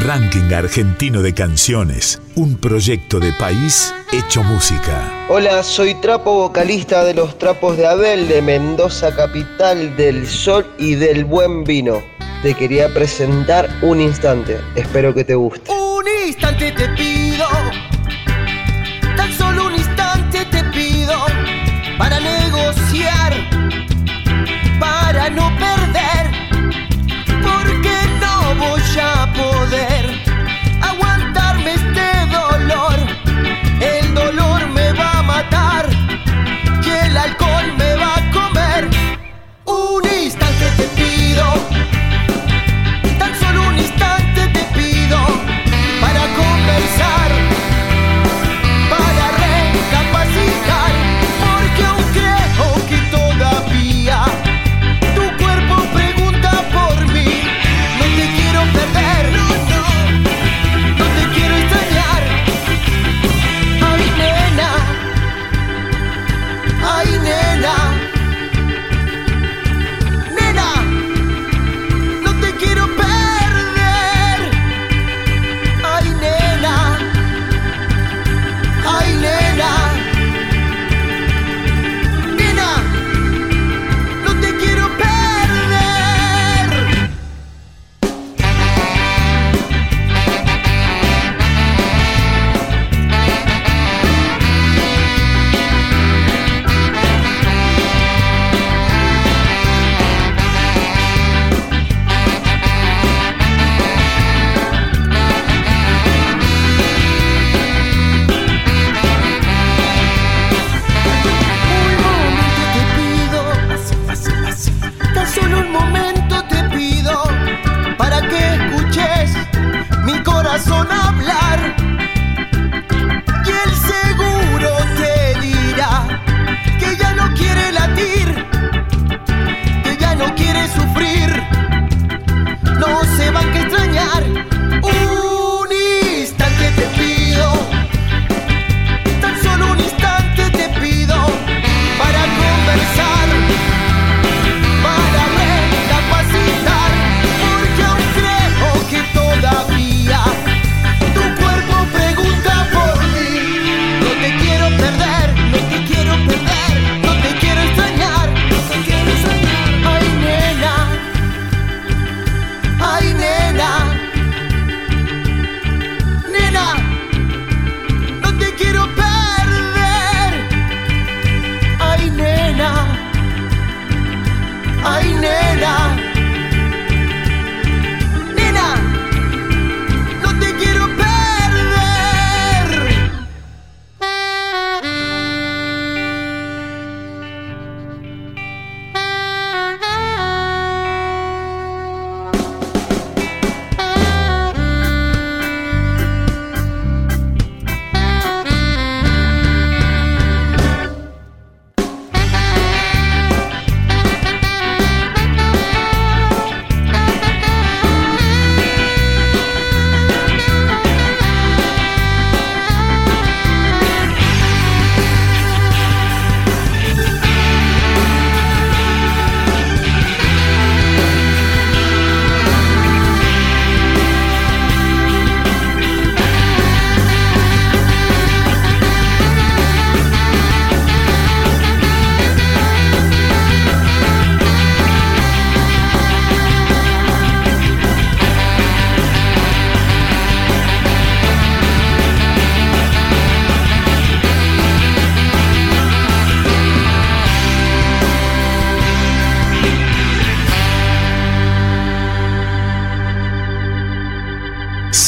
Ranking 0.00 0.52
Argentino 0.52 1.22
de 1.22 1.34
Canciones, 1.34 2.20
un 2.34 2.56
proyecto 2.56 3.20
de 3.20 3.32
país 3.34 3.94
hecho 4.10 4.42
música. 4.42 5.26
Hola, 5.28 5.62
soy 5.62 5.94
trapo 6.00 6.32
vocalista 6.32 7.04
de 7.04 7.14
los 7.14 7.38
Trapos 7.38 7.76
de 7.76 7.86
Abel 7.86 8.26
de 8.26 8.40
Mendoza, 8.42 9.14
capital 9.14 9.94
del 9.96 10.26
sol 10.26 10.66
y 10.78 10.94
del 10.94 11.24
buen 11.24 11.62
vino. 11.64 12.02
Te 12.42 12.54
quería 12.54 12.92
presentar 12.92 13.68
un 13.82 14.00
instante, 14.00 14.58
espero 14.74 15.14
que 15.14 15.24
te 15.24 15.34
guste. 15.34 15.70
Un 15.70 16.04
instante 16.26 16.72
te 16.72 16.88
pido, 16.88 17.21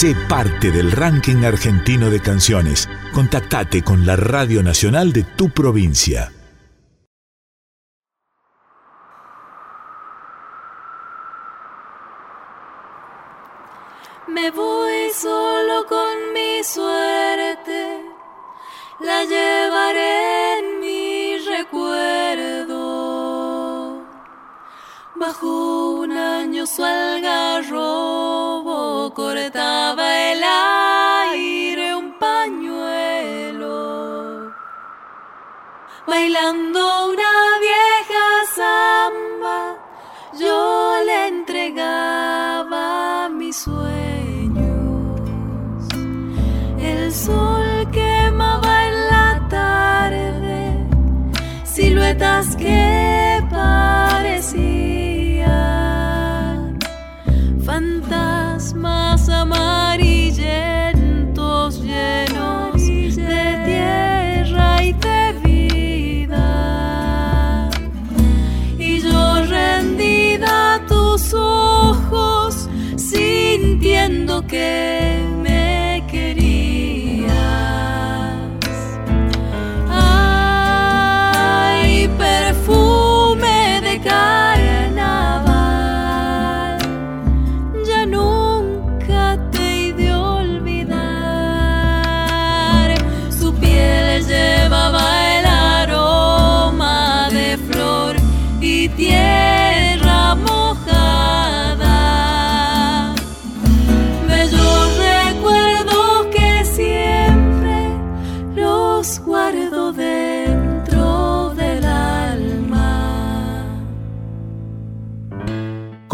Sé 0.05 0.15
parte 0.29 0.71
del 0.71 0.93
ranking 0.93 1.45
argentino 1.45 2.11
de 2.11 2.21
canciones. 2.21 2.91
Contactate 3.15 3.83
con 3.83 4.05
la 4.05 4.17
Radio 4.17 4.63
Nacional 4.63 5.15
de 5.15 5.23
tu 5.23 5.49
provincia. 5.49 6.31
Me 14.29 14.51
voy 14.51 15.11
solo 15.15 15.87
con 15.89 16.35
mi 16.35 16.63
suerte, 16.63 18.03
la 19.01 19.25
llevaré 19.25 20.59
en 20.59 20.81
mi 20.81 21.39
recuerdo. 21.49 22.75
Bajo 25.15 25.93
un 25.93 26.13
año 26.13 26.67
su 26.67 26.83
cortaba 29.15 30.33
el 30.33 30.43
aire 30.43 31.95
un 31.95 32.19
pañuelo, 32.19 33.71
bailando 36.05 37.11
una 37.11 37.33
vieja 37.67 38.25
samba. 38.57 39.77
Yo 40.39 40.97
le 41.07 41.29
entregaba 41.29 43.29
mi 43.29 43.53
sueño. 43.53 45.15
El 46.81 47.13
sol 47.13 47.89
quemaba 47.93 48.89
en 48.89 48.97
la 49.13 49.49
tarde 49.49 50.85
siluetas 51.65 52.57
que 52.57 53.41
parecían 53.49 54.14
que 74.49 75.44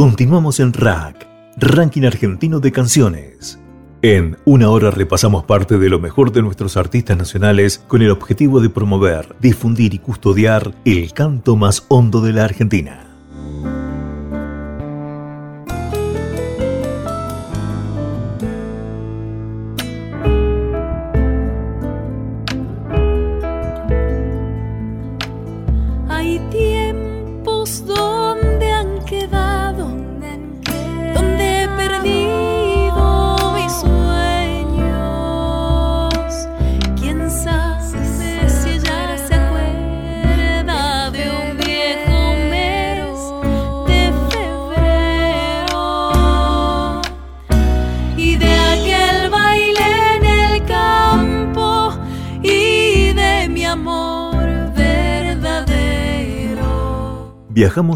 Continuamos 0.01 0.61
en 0.61 0.73
Rack, 0.73 1.29
Ranking 1.59 2.05
Argentino 2.05 2.59
de 2.59 2.73
Canciones. 2.73 3.61
En 4.01 4.39
una 4.47 4.71
hora 4.71 4.91
repasamos 4.91 5.45
parte 5.45 5.77
de 5.77 5.91
lo 5.91 6.01
mejor 6.01 6.33
de 6.33 6.41
nuestros 6.41 6.79
artistas 6.79 7.19
nacionales 7.19 7.85
con 7.87 8.01
el 8.01 8.11
objetivo 8.11 8.61
de 8.61 8.71
promover, 8.71 9.37
difundir 9.43 9.93
y 9.93 9.99
custodiar 9.99 10.75
el 10.87 11.13
canto 11.13 11.55
más 11.55 11.85
hondo 11.89 12.23
de 12.23 12.33
la 12.33 12.45
Argentina. 12.45 13.10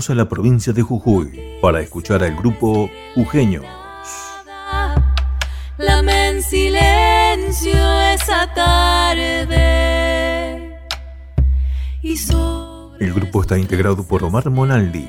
Viajamos 0.04 0.10
a 0.10 0.14
la 0.22 0.28
provincia 0.28 0.72
de 0.74 0.82
Jujuy 0.82 1.40
para 1.62 1.80
escuchar 1.80 2.22
al 2.22 2.36
grupo 2.36 2.90
Jujeño. 3.14 3.62
Lame 5.78 6.28
en 6.28 6.42
silencio 6.42 7.72
esa 8.12 8.52
tarde 8.54 9.48
y 12.02 12.16
sobre 12.18 13.06
El 13.06 13.14
grupo 13.14 13.40
está 13.42 13.56
integrado 13.56 14.06
por 14.06 14.22
Omar 14.24 14.50
Monaldi, 14.50 15.08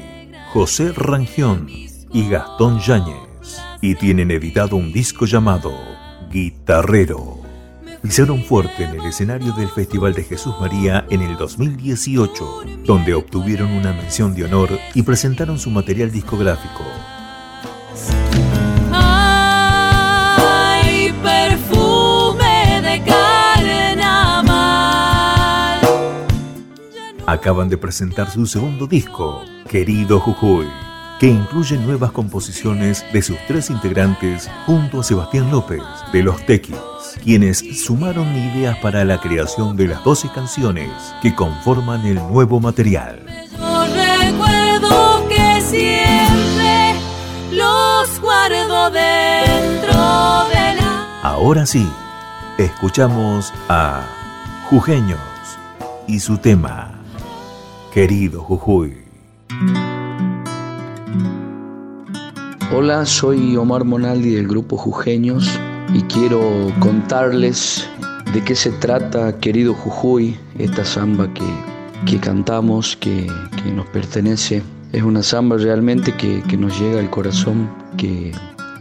José 0.53 0.93
Rangión 0.95 1.67
y 1.67 2.29
Gastón 2.29 2.79
Yáñez 2.79 3.62
y 3.81 3.95
tienen 3.95 4.31
editado 4.31 4.77
un 4.77 4.93
disco 4.93 5.25
llamado 5.25 5.73
Guitarrero. 6.31 7.44
Pisaron 8.05 8.43
fuerte 8.43 8.83
en 8.83 8.91
el 8.91 9.03
escenario 9.07 9.51
del 9.53 9.67
Festival 9.67 10.13
de 10.13 10.23
Jesús 10.23 10.53
María 10.61 11.07
en 11.09 11.23
el 11.23 11.35
2018, 11.37 12.63
donde 12.85 13.15
obtuvieron 13.15 13.71
una 13.71 13.93
mención 13.93 14.35
de 14.35 14.43
honor 14.43 14.69
y 14.93 15.01
presentaron 15.01 15.57
su 15.57 15.71
material 15.71 16.11
discográfico. 16.11 16.83
Ay, 18.91 21.11
perfume 21.23 22.81
de 22.83 23.03
carnaval. 23.03 24.51
Acaban 27.25 27.69
de 27.69 27.79
presentar 27.79 28.29
su 28.29 28.45
segundo 28.45 28.85
disco, 28.85 29.41
Querido 29.67 30.19
Jujuy, 30.19 30.67
que 31.19 31.25
incluye 31.25 31.75
nuevas 31.79 32.11
composiciones 32.11 33.03
de 33.11 33.23
sus 33.23 33.37
tres 33.47 33.71
integrantes 33.71 34.47
junto 34.67 34.99
a 34.99 35.03
Sebastián 35.03 35.49
López 35.49 35.81
de 36.13 36.21
Los 36.21 36.45
Tequis, 36.45 36.77
quienes 37.23 37.60
sumaron 37.86 38.36
ideas 38.36 38.78
para 38.80 39.04
la 39.06 39.19
creación 39.19 39.75
de 39.75 39.88
las 39.88 40.04
12 40.04 40.30
canciones 40.34 40.89
que 41.21 41.34
conforman 41.34 42.06
el 42.06 42.15
nuevo 42.15 42.60
material. 42.60 43.19
Yo 43.58 43.86
recuerdo 43.86 45.28
que 45.28 45.62
siempre 45.62 46.95
los 47.51 48.19
guardo 48.21 48.91
dentro 48.91 49.93
de 50.49 50.75
la 50.82 51.19
Ahora 51.23 51.65
sí, 51.65 51.89
escuchamos 52.58 53.54
a 53.69 54.06
Jujeños 54.69 55.19
y 56.08 56.19
su 56.19 56.38
tema, 56.38 56.91
Querido 57.93 58.41
Jujuy. 58.41 58.97
Hola, 62.75 63.06
soy 63.06 63.56
Omar 63.56 63.86
Monaldi 63.86 64.32
del 64.32 64.47
grupo 64.47 64.75
Jujeños 64.75 65.60
y 65.95 66.01
quiero 66.03 66.73
contarles 66.79 67.89
de 68.34 68.43
qué 68.43 68.53
se 68.53 68.69
trata, 68.71 69.39
querido 69.39 69.73
Jujuy, 69.73 70.38
esta 70.60 70.84
samba 70.84 71.34
que, 71.34 71.45
que 72.05 72.19
cantamos, 72.19 72.97
que, 72.97 73.27
que 73.63 73.71
nos 73.71 73.86
pertenece. 73.88 74.62
Es 74.91 75.03
una 75.03 75.23
samba 75.23 75.55
realmente 75.55 76.13
que, 76.17 76.43
que 76.49 76.58
nos 76.58 76.77
llega 76.77 76.99
al 76.99 77.10
corazón, 77.10 77.69
que, 77.97 78.34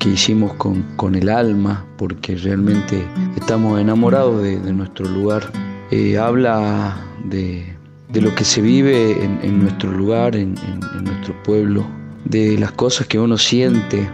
hicimos 0.05 0.53
con, 0.55 0.83
con, 0.97 1.15
el 1.15 1.31
alma, 1.31 1.87
porque 1.97 2.37
realmente 2.37 3.07
estamos 3.37 3.81
enamorados 3.81 4.43
de, 4.43 4.59
de 4.59 4.73
nuestro 4.73 5.09
lugar. 5.09 5.51
Eh, 5.91 6.19
habla 6.19 6.95
de, 7.25 7.65
de, 8.11 8.21
lo 8.21 8.35
que 8.35 8.45
se 8.45 8.61
vive 8.61 9.25
en, 9.25 9.39
en 9.41 9.63
nuestro 9.63 9.91
lugar, 9.91 10.37
en, 10.37 10.57
en 10.99 11.05
nuestro 11.05 11.41
pueblo, 11.45 11.87
de 12.25 12.59
las 12.59 12.73
cosas 12.73 13.07
que 13.07 13.19
uno 13.19 13.39
siente 13.39 14.07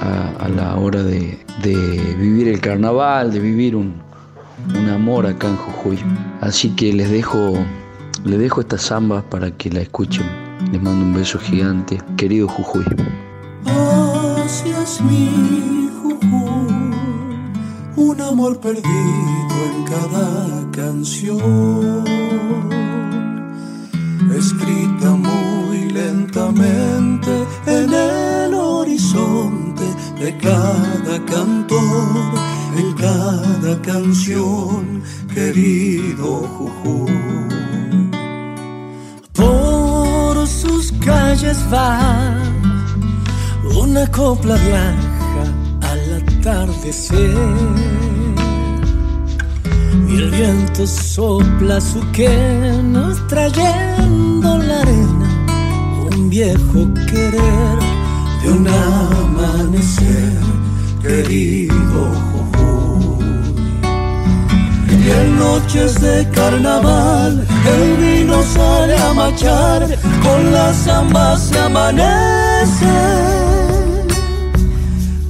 a, 0.00 0.48
la 0.48 0.76
hora 0.76 1.02
de, 1.02 1.38
vivir 2.18 2.48
el 2.48 2.60
carnaval, 2.60 3.32
de 3.32 3.40
vivir 3.40 3.76
un, 3.76 4.00
amor 4.92 5.26
acá 5.26 5.48
en 5.48 5.56
Jujuy. 5.56 5.98
Así 6.40 6.70
que 6.70 6.92
les 6.92 7.10
dejo, 7.10 7.54
les 8.24 8.38
dejo 8.38 8.60
esta 8.60 8.78
samba 8.78 9.22
para 9.22 9.50
que 9.50 9.70
la 9.70 9.80
escuchen. 9.80 10.26
Les 10.72 10.82
mando 10.82 11.04
un 11.04 11.14
beso 11.14 11.38
gigante, 11.38 12.00
querido 12.16 12.48
Jujuy. 12.48 12.84
Hacia 13.64 14.78
mi 15.04 15.90
Jujuy, 16.02 16.94
un 17.96 18.20
amor 18.20 18.60
perdido 18.60 18.88
en 18.88 19.84
cada 19.84 20.70
canción, 20.72 22.04
escrita 24.34 25.10
Jujuy. 36.56 38.10
Por 39.32 40.46
sus 40.46 40.92
calles 41.04 41.58
va 41.72 42.38
una 43.76 44.06
copla 44.06 44.56
blanca 44.56 45.44
al 45.92 46.22
atardecer. 46.22 47.36
Y 50.08 50.16
el 50.16 50.30
viento 50.30 50.86
sopla 50.86 51.80
su 51.80 52.00
nos 52.84 53.26
trayendo 53.28 54.58
la 54.58 54.80
arena, 54.80 55.46
un 56.10 56.30
viejo 56.30 56.92
querer 57.10 57.78
de 58.42 58.52
un 58.52 58.68
amanecer, 58.68 60.40
querido 61.02 62.12
y 65.08 65.10
en 65.10 65.38
noches 65.38 66.00
de 66.00 66.26
carnaval 66.30 67.46
el 67.74 67.96
vino 67.96 68.42
sale 68.42 68.96
a 68.96 69.14
machar, 69.14 69.86
con 70.22 70.52
las 70.52 70.76
zambas 70.84 71.48
se 71.48 71.58
amanece. 71.58 72.96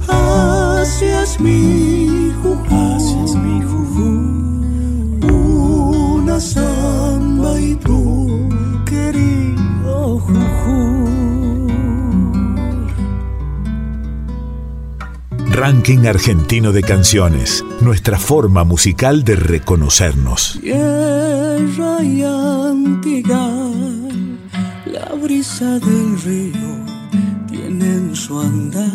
Así 0.07 1.05
es 1.05 1.39
mi 1.39 2.33
juju, 2.41 2.95
así 2.95 3.17
es 3.25 3.35
mi 3.35 3.61
juju, 3.61 4.11
una 6.15 6.39
samba 6.39 7.59
y 7.59 7.75
tú, 7.75 8.49
querido 8.85 10.19
juju. 10.19 11.09
Ranking 15.51 16.05
Argentino 16.07 16.71
de 16.71 16.81
Canciones, 16.81 17.63
nuestra 17.81 18.19
forma 18.19 18.63
musical 18.63 19.23
de 19.23 19.35
reconocernos. 19.35 20.59
Tierra 20.61 22.03
y 22.03 22.23
Antigal, 22.23 23.69
la 24.85 25.13
brisa 25.15 25.79
del 25.79 26.21
río 26.21 26.85
tienen 27.47 28.15
su 28.15 28.39
andar. 28.39 28.91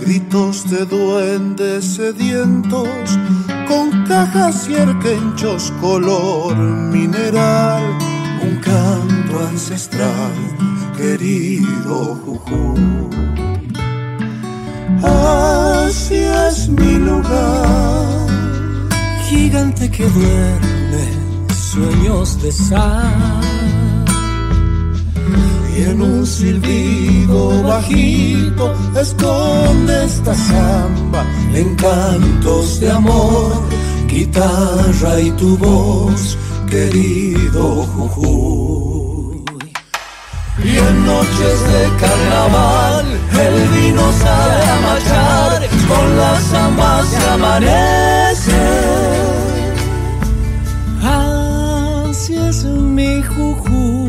Gritos 0.00 0.70
de 0.70 0.84
duendes 0.86 1.84
sedientos 1.84 3.18
con 3.66 4.04
cajas 4.04 4.68
y 4.68 4.76
arquenchos 4.76 5.72
color 5.80 6.56
mineral, 6.56 7.82
un 8.42 8.56
canto 8.60 9.40
ancestral, 9.40 10.32
querido 10.96 12.14
Jujuy. 12.24 13.45
Así 15.02 16.14
es 16.14 16.68
mi 16.68 16.94
lugar, 16.98 18.26
gigante 19.28 19.90
que 19.90 20.04
duerme 20.04 21.06
sueños 21.54 22.40
de 22.42 22.52
sal. 22.52 23.40
Y 25.76 25.82
en 25.82 26.00
un 26.00 26.26
silbido 26.26 27.62
bajito 27.62 28.72
esconde 28.98 30.04
esta 30.06 30.34
samba, 30.34 31.24
encantos 31.52 32.80
de 32.80 32.90
amor, 32.90 33.52
guitarra 34.08 35.20
y 35.20 35.30
tu 35.32 35.58
voz, 35.58 36.38
querido 36.70 37.84
Jujuy. 37.84 39.05
Y 40.64 40.78
en 40.78 41.04
noches 41.04 41.60
de 41.72 41.90
carnaval 42.00 43.04
el 43.38 43.68
vino 43.68 44.12
sale 44.12 44.62
a 44.64 44.80
marchar, 44.80 45.68
con 45.86 46.16
las 46.16 46.42
zambas 46.44 47.06
se 47.08 47.28
amanece. 47.28 48.62
Así 51.02 52.34
es 52.36 52.64
mi 52.64 53.22
juju. 53.22 54.06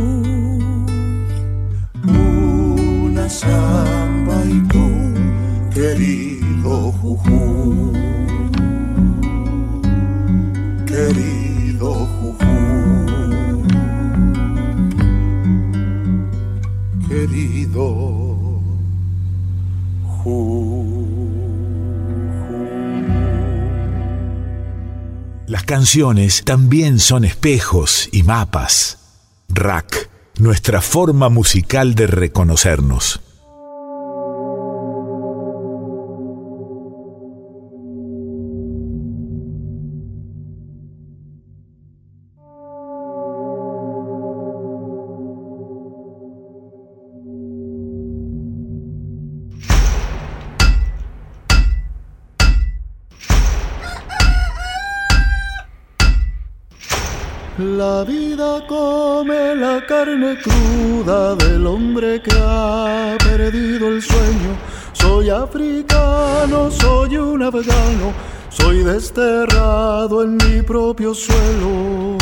Una 2.07 3.29
samba 3.29 4.37
y 4.45 4.59
tú, 4.69 4.87
querido 5.73 6.91
juju. 6.93 7.93
Querido 10.85 11.93
juju. 11.93 12.16
Las 25.47 25.63
canciones 25.63 26.43
también 26.43 26.99
son 26.99 27.23
espejos 27.23 28.09
y 28.11 28.23
mapas. 28.23 28.97
Rack, 29.49 30.09
nuestra 30.39 30.81
forma 30.81 31.29
musical 31.29 31.95
de 31.95 32.07
reconocernos. 32.07 33.21
La 57.97 58.03
vida 58.03 58.63
come 58.67 59.55
la 59.55 59.83
carne 59.83 60.37
cruda 60.37 61.33
del 61.33 61.65
hombre 61.65 62.21
que 62.21 62.29
ha 62.39 63.17
perdido 63.17 63.87
el 63.87 64.03
sueño. 64.03 64.51
Soy 64.93 65.31
africano, 65.31 66.69
soy 66.69 67.17
un 67.17 67.41
afgano, 67.41 68.13
soy 68.49 68.83
desterrado 68.83 70.21
en 70.21 70.37
mi 70.37 70.61
propio 70.61 71.15
suelo. 71.15 72.17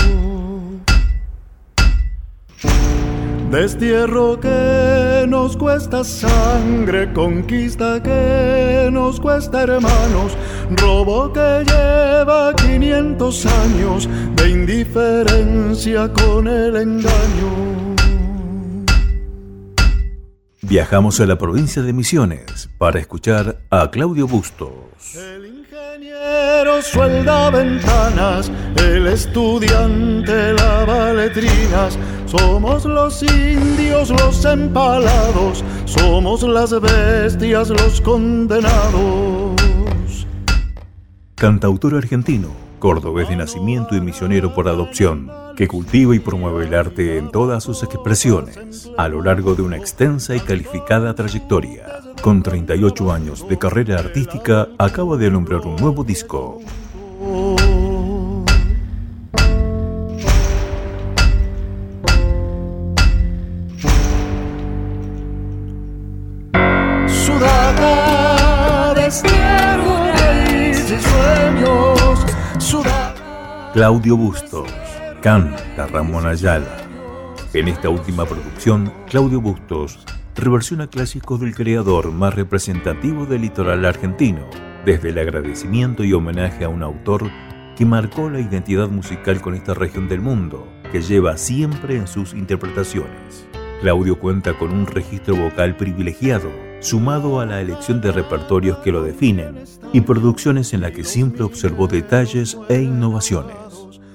Destierro 3.51 4.39
que 4.39 5.25
nos 5.27 5.55
cuesta 5.55 6.03
sangre, 6.03 7.13
conquista 7.13 8.01
que 8.01 8.89
nos 8.91 9.19
cuesta 9.19 9.63
hermanos, 9.63 10.37
robo 10.71 11.31
que 11.31 11.63
lleva 11.65 12.53
500 12.55 13.45
años 13.45 14.09
indiferencia 14.47 16.11
con 16.13 16.47
el 16.47 16.75
engaño. 16.75 17.75
Viajamos 20.61 21.19
a 21.19 21.27
la 21.27 21.37
provincia 21.37 21.83
de 21.83 21.93
Misiones 21.93 22.69
para 22.79 22.99
escuchar 22.99 23.59
a 23.69 23.91
Claudio 23.91 24.27
Bustos. 24.27 24.69
El 25.13 25.45
ingeniero 25.45 26.81
suelda 26.81 27.51
ventanas, 27.51 28.51
el 28.77 29.05
estudiante 29.05 30.53
lava 30.53 31.13
letrinas. 31.13 31.99
Somos 32.25 32.83
los 32.85 33.21
indios 33.21 34.09
los 34.09 34.43
empalados, 34.43 35.63
somos 35.85 36.41
las 36.41 36.71
bestias 36.81 37.69
los 37.69 38.01
condenados. 38.01 39.55
Cantautor 41.35 41.95
argentino, 41.95 42.64
cordobés 42.79 43.29
de 43.29 43.35
nacimiento 43.35 43.95
y 43.95 44.01
misionero 44.01 44.53
por 44.53 44.67
adopción, 44.67 45.31
que 45.55 45.67
cultiva 45.67 46.15
y 46.15 46.19
promueve 46.19 46.65
el 46.65 46.73
arte 46.73 47.17
en 47.17 47.31
todas 47.31 47.63
sus 47.63 47.83
expresiones, 47.83 48.91
a 48.97 49.07
lo 49.07 49.21
largo 49.21 49.55
de 49.55 49.61
una 49.61 49.77
extensa 49.77 50.35
y 50.35 50.39
calificada 50.39 51.15
trayectoria. 51.15 52.01
Con 52.21 52.43
38 52.43 53.11
años 53.11 53.47
de 53.47 53.57
carrera 53.57 53.99
artística, 53.99 54.67
acaba 54.77 55.17
de 55.17 55.27
alumbrar 55.27 55.61
un 55.61 55.75
nuevo 55.75 56.03
disco. 56.03 56.61
Claudio 73.75 74.15
Bustos, 74.15 74.71
canta 75.21 75.85
Ramón 75.87 76.25
Ayala. 76.25 76.77
En 77.53 77.67
esta 77.67 77.89
última 77.89 78.25
producción, 78.25 78.89
Claudio 79.09 79.41
Bustos 79.41 79.99
reversiona 80.33 80.87
clásicos 80.87 81.41
del 81.41 81.53
creador 81.53 82.13
más 82.13 82.33
representativo 82.33 83.25
del 83.25 83.41
litoral 83.41 83.83
argentino, 83.83 84.45
desde 84.85 85.09
el 85.09 85.17
agradecimiento 85.17 86.05
y 86.05 86.13
homenaje 86.13 86.63
a 86.63 86.69
un 86.69 86.83
autor 86.83 87.29
que 87.75 87.85
marcó 87.85 88.29
la 88.29 88.39
identidad 88.39 88.87
musical 88.87 89.41
con 89.41 89.55
esta 89.55 89.73
región 89.73 90.07
del 90.07 90.21
mundo, 90.21 90.65
que 90.93 91.01
lleva 91.01 91.35
siempre 91.35 91.97
en 91.97 92.07
sus 92.07 92.33
interpretaciones. 92.33 93.45
Claudio 93.81 94.17
cuenta 94.17 94.57
con 94.57 94.71
un 94.71 94.87
registro 94.87 95.35
vocal 95.35 95.75
privilegiado, 95.75 96.49
sumado 96.79 97.41
a 97.41 97.45
la 97.45 97.59
elección 97.59 97.99
de 97.99 98.13
repertorios 98.13 98.77
que 98.77 98.93
lo 98.93 99.03
definen, 99.03 99.65
y 99.91 99.99
producciones 99.99 100.73
en 100.73 100.79
las 100.79 100.91
que 100.91 101.03
siempre 101.03 101.43
observó 101.43 101.87
detalles 101.87 102.57
e 102.69 102.81
innovaciones. 102.81 103.64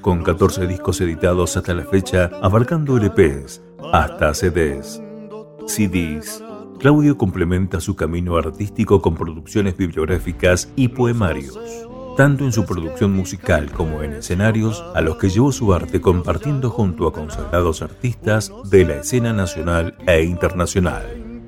Con 0.00 0.22
14 0.22 0.66
discos 0.66 1.00
editados 1.02 1.58
hasta 1.58 1.74
la 1.74 1.84
fecha, 1.84 2.30
abarcando 2.40 2.96
LPs, 2.96 3.60
hasta 3.92 4.32
CDs, 4.32 5.02
CDs, 5.66 6.42
Claudio 6.78 7.18
complementa 7.18 7.80
su 7.80 7.96
camino 7.96 8.38
artístico 8.38 9.02
con 9.02 9.14
producciones 9.14 9.76
bibliográficas 9.76 10.72
y 10.74 10.88
poemarios, 10.88 11.58
tanto 12.16 12.44
en 12.44 12.52
su 12.52 12.64
producción 12.64 13.12
musical 13.12 13.70
como 13.72 14.02
en 14.02 14.14
escenarios 14.14 14.82
a 14.94 15.02
los 15.02 15.16
que 15.16 15.28
llevó 15.28 15.52
su 15.52 15.74
arte 15.74 16.00
compartiendo 16.00 16.70
junto 16.70 17.06
a 17.06 17.12
consagrados 17.12 17.82
artistas 17.82 18.50
de 18.70 18.86
la 18.86 18.96
escena 18.96 19.34
nacional 19.34 19.98
e 20.06 20.22
internacional. 20.22 21.04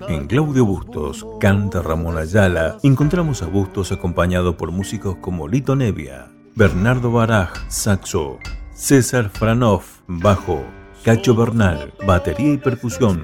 En 0.08 0.26
Claudio 0.26 0.66
Bustos, 0.66 1.26
canta 1.40 1.80
Ramón 1.80 2.18
Ayala, 2.18 2.76
encontramos 2.82 3.42
a 3.42 3.46
Bustos 3.46 3.92
acompañado 3.92 4.58
por 4.58 4.72
músicos 4.72 5.16
como 5.16 5.48
Lito 5.48 5.74
Nevia, 5.74 6.28
Bernardo 6.54 7.10
Baraj, 7.10 7.48
saxo, 7.68 8.38
César 8.74 9.30
Franoff, 9.30 10.00
bajo, 10.06 10.62
Cacho 11.02 11.34
Bernal, 11.34 11.94
batería 12.06 12.52
y 12.52 12.58
percusión, 12.58 13.22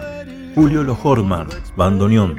Julio 0.54 0.82
Lojorman, 0.82 1.48
bandoneón, 1.76 2.38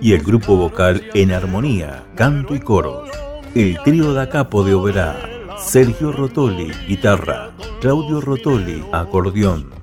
y 0.00 0.14
el 0.14 0.22
grupo 0.22 0.56
vocal 0.56 1.02
En 1.12 1.32
Armonía, 1.32 2.04
canto 2.16 2.54
y 2.54 2.60
coros. 2.60 3.10
El 3.54 3.78
trío 3.82 4.14
da 4.14 4.30
capo 4.30 4.64
de 4.64 4.72
Oberá, 4.72 5.14
Sergio 5.58 6.10
Rotoli, 6.10 6.72
guitarra, 6.88 7.50
Claudio 7.82 8.22
Rotoli, 8.22 8.82
acordeón, 8.92 9.74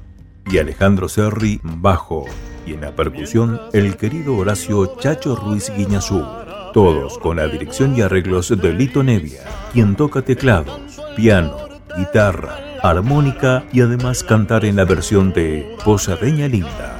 y 0.49 0.57
Alejandro 0.57 1.07
Serri, 1.07 1.59
bajo, 1.61 2.25
y 2.65 2.73
en 2.73 2.81
la 2.81 2.95
percusión 2.95 3.61
el 3.73 3.95
querido 3.95 4.35
Horacio 4.35 4.97
Chacho 4.97 5.35
Ruiz 5.35 5.71
Guiñazú. 5.77 6.46
Todos 6.77 7.17
con 7.17 7.37
la 7.37 7.47
dirección 7.47 7.97
y 7.97 8.01
arreglos 8.01 8.49
de 8.55 8.71
Lito 8.71 9.01
Nevia, 9.01 9.41
quien 9.73 9.95
toca 9.95 10.21
teclados, 10.21 10.79
piano, 11.15 11.57
guitarra, 11.97 12.55
armónica 12.83 13.63
y 13.73 13.81
además 13.81 14.23
cantar 14.23 14.63
en 14.63 14.75
la 14.75 14.85
versión 14.85 15.33
de 15.33 15.75
Posadeña 15.83 16.47
Linda. 16.47 16.96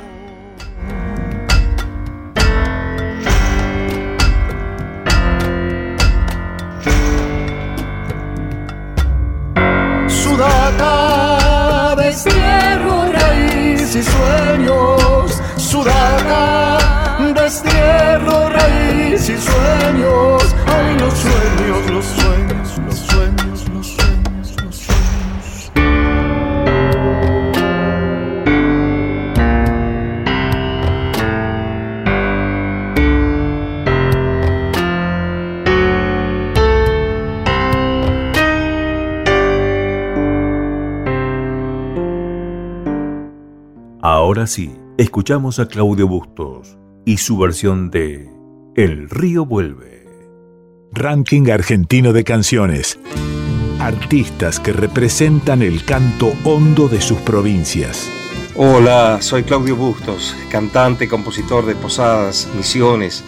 Ahora 44.27 44.45
sí, 44.45 44.75
escuchamos 44.97 45.57
a 45.57 45.69
Claudio 45.69 46.05
Bustos 46.05 46.77
y 47.05 47.15
su 47.15 47.37
versión 47.37 47.89
de 47.89 48.29
El 48.75 49.09
río 49.09 49.45
vuelve. 49.45 50.05
Ranking 50.91 51.49
argentino 51.49 52.11
de 52.11 52.25
canciones. 52.25 52.99
Artistas 53.79 54.59
que 54.59 54.73
representan 54.73 55.61
el 55.61 55.85
canto 55.85 56.33
hondo 56.43 56.89
de 56.89 56.99
sus 56.99 57.19
provincias. 57.19 58.05
Hola, 58.57 59.19
soy 59.21 59.43
Claudio 59.43 59.77
Bustos, 59.77 60.35
cantante, 60.51 61.07
compositor 61.07 61.65
de 61.65 61.75
Posadas, 61.75 62.49
Misiones. 62.57 63.23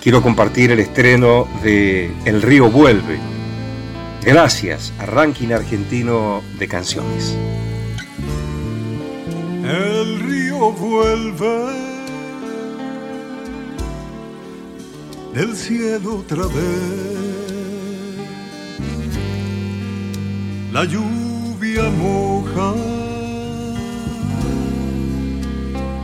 Quiero 0.00 0.22
compartir 0.22 0.70
el 0.70 0.78
estreno 0.78 1.48
de 1.64 2.08
El 2.24 2.40
río 2.40 2.70
vuelve. 2.70 3.18
Gracias 4.24 4.92
a 5.00 5.06
Ranking 5.06 5.48
Argentino 5.48 6.40
de 6.56 6.68
Canciones. 6.68 7.36
El 9.70 10.18
río 10.18 10.72
vuelve 10.72 11.58
del 15.32 15.54
cielo 15.56 16.16
otra 16.16 16.44
vez. 16.46 18.10
La 20.72 20.82
lluvia 20.84 21.88
moja 22.04 22.74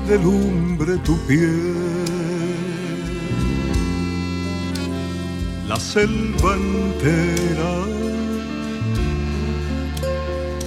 de 0.06 0.16
lumbre 0.16 0.98
tu 0.98 1.18
piel. 1.26 1.74
La 5.66 5.74
selva 5.74 6.54
entera 6.54 7.74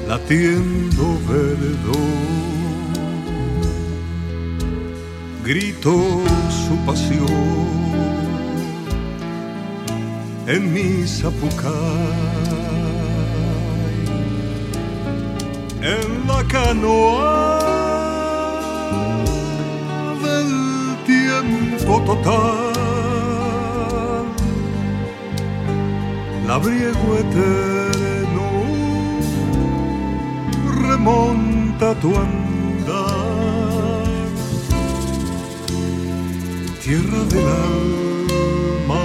latiendo 0.06 1.18
verdor 1.30 2.49
gritó 5.50 5.98
su 6.64 6.76
pasión 6.86 7.26
en 10.46 10.72
mi 10.72 11.08
zapucay, 11.08 11.72
en 15.82 16.28
la 16.28 16.44
canoa 16.54 17.60
del 20.24 20.54
tiempo 21.08 22.00
total, 22.06 22.76
labriego 26.48 27.08
eterno 27.24 28.48
remonta 30.88 31.96
tu 31.96 32.16
tierra 36.90 37.24
del 37.26 37.48
alma, 37.48 39.04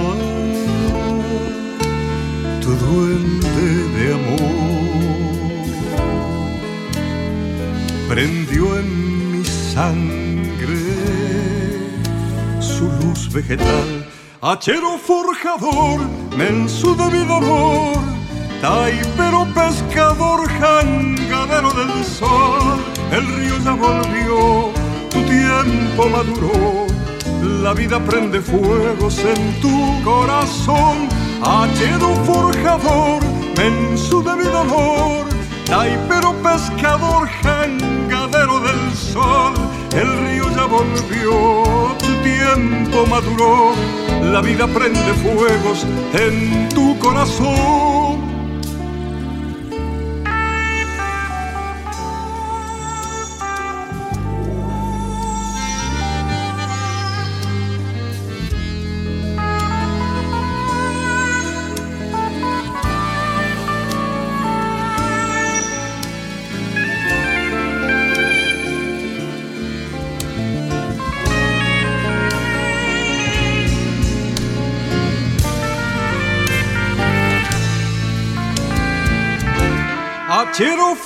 tu 2.59 2.69
duende 2.83 3.67
de 3.95 4.05
amor 4.19 4.65
prendió 8.09 8.79
en 8.79 8.89
mi 9.31 9.43
sangre 9.45 10.81
su 12.59 12.85
luz 13.01 13.31
vegetal. 13.31 14.09
Hachero 14.41 14.97
forjador, 14.97 15.99
mensudo 16.35 17.11
mi 17.11 17.23
dolor, 17.33 17.99
taipero 18.61 19.45
pescador, 19.53 20.49
jangadero 20.59 21.69
del 21.79 22.03
sol, 22.03 22.79
el 23.11 23.23
río 23.35 23.55
ya 23.63 23.73
volvió, 23.73 24.71
tu 25.11 25.21
tiempo 25.21 26.09
maduró 26.09 26.84
la 27.61 27.73
vida 27.73 27.99
prende 27.99 28.41
fuegos 28.41 29.19
en 29.19 29.61
tu 29.61 30.03
corazón. 30.03 31.07
Hachero 31.41 32.13
forjador, 32.25 33.21
mensu 33.57 34.23
de 34.23 34.35
mi 34.35 34.43
dolor, 34.45 35.25
taipero 35.65 36.33
pescador, 36.43 37.27
jangadero 37.41 38.59
del 38.59 38.93
sol. 38.93 39.53
El 39.93 40.09
río 40.27 40.49
ya 40.55 40.65
volvió, 40.65 41.95
tu 41.99 42.11
tiempo 42.23 43.05
maduró, 43.09 43.73
la 44.31 44.41
vida 44.41 44.67
prende 44.67 45.13
fuegos 45.13 45.85
en 46.13 46.69
tu 46.69 46.97
corazón. 46.99 47.94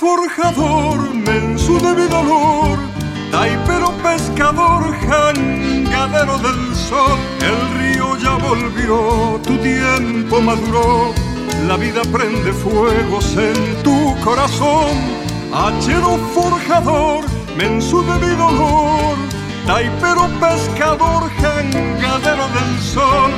Forjador, 0.00 0.98
mensu 1.14 1.78
de 1.78 1.92
mi 1.94 2.06
dolor, 2.08 2.78
taipero 3.30 3.90
pescador, 4.02 4.82
jangadero 5.06 6.38
del 6.38 6.74
sol, 6.74 7.18
el 7.50 7.58
río 7.78 8.16
ya 8.16 8.34
volvió, 8.48 9.38
tu 9.46 9.58
tiempo 9.58 10.40
maduró, 10.40 11.12
la 11.68 11.76
vida 11.76 12.00
prende 12.10 12.50
fuegos 12.50 13.36
en 13.36 13.82
tu 13.82 14.16
corazón, 14.24 14.96
hachero 15.52 16.16
forjador, 16.34 17.22
mensu 17.58 18.00
de 18.02 18.14
mi 18.24 18.34
dolor, 18.44 19.16
taipero 19.66 20.24
pescador, 20.40 21.30
jangadero 21.42 22.46
del 22.56 22.72
sol, 22.80 23.32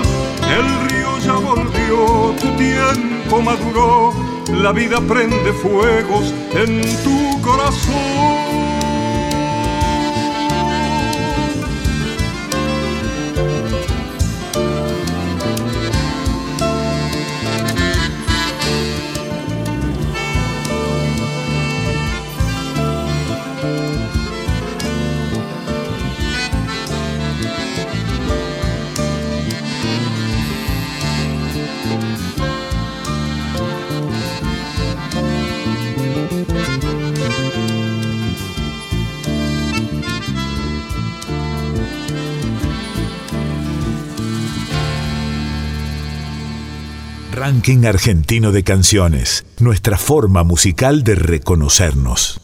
el 0.58 0.66
río 0.88 1.18
ya 1.26 1.32
volvió, 1.32 2.36
tu 2.40 2.48
tiempo 2.56 3.42
maduró, 3.42 4.31
la 4.50 4.72
vida 4.72 5.00
prende 5.00 5.52
fuegos 5.52 6.32
en 6.54 6.82
tu 7.04 7.40
corazón. 7.42 8.71
Ranking 47.52 47.84
Argentino 47.84 48.50
de 48.50 48.64
Canciones, 48.64 49.44
nuestra 49.60 49.98
forma 49.98 50.42
musical 50.42 51.04
de 51.04 51.16
reconocernos. 51.16 52.41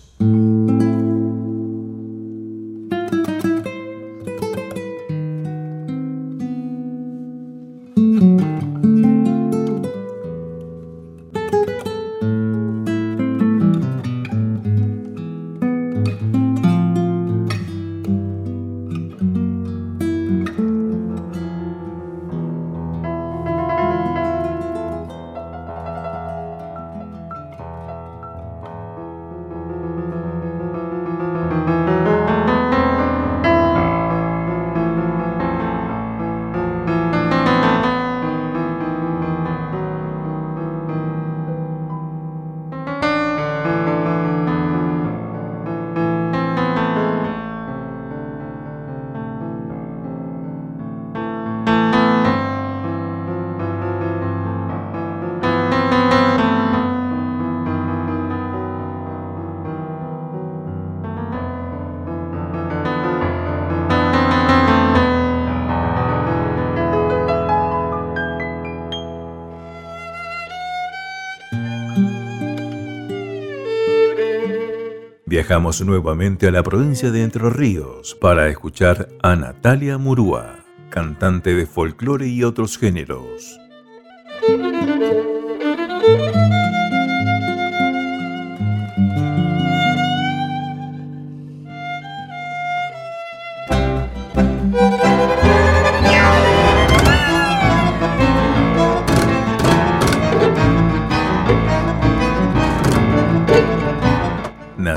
Viajamos 75.49 75.81
nuevamente 75.81 76.47
a 76.47 76.51
la 76.51 76.63
provincia 76.63 77.11
de 77.11 77.23
Entre 77.23 77.49
Ríos 77.49 78.15
para 78.15 78.49
escuchar 78.49 79.09
a 79.23 79.35
Natalia 79.35 79.97
Murúa, 79.97 80.59
cantante 80.91 81.55
de 81.55 81.65
folclore 81.65 82.29
y 82.29 82.45
otros 82.45 82.77
géneros. 82.77 83.59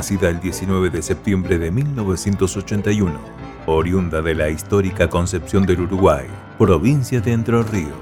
Nacida 0.02 0.30
el 0.30 0.39
19 0.39 0.89
de 0.89 1.04
septiembre 1.04 1.60
de 1.60 1.70
1981, 1.70 3.14
oriunda 3.68 4.24
de 4.24 4.34
la 4.34 4.49
histórica 4.49 5.08
Concepción 5.08 5.64
del 5.64 5.82
Uruguay, 5.82 6.26
provincia 6.58 7.22
de 7.22 7.34
Entre 7.34 7.62
Ríos. 7.62 7.93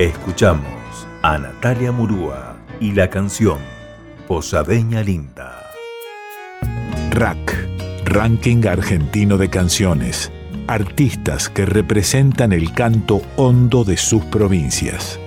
Escuchamos 0.00 1.06
a 1.22 1.38
Natalia 1.38 1.92
Murúa 1.92 2.56
y 2.80 2.90
la 2.90 3.08
canción 3.08 3.58
Posadeña 4.26 5.04
Linda. 5.04 5.60
Rack, 7.12 7.68
Ranking 8.04 8.66
Argentino 8.66 9.38
de 9.38 9.48
Canciones 9.48 10.32
artistas 10.72 11.50
que 11.50 11.66
representan 11.66 12.52
el 12.52 12.72
canto 12.72 13.20
hondo 13.36 13.84
de 13.84 13.98
sus 13.98 14.24
provincias. 14.24 15.18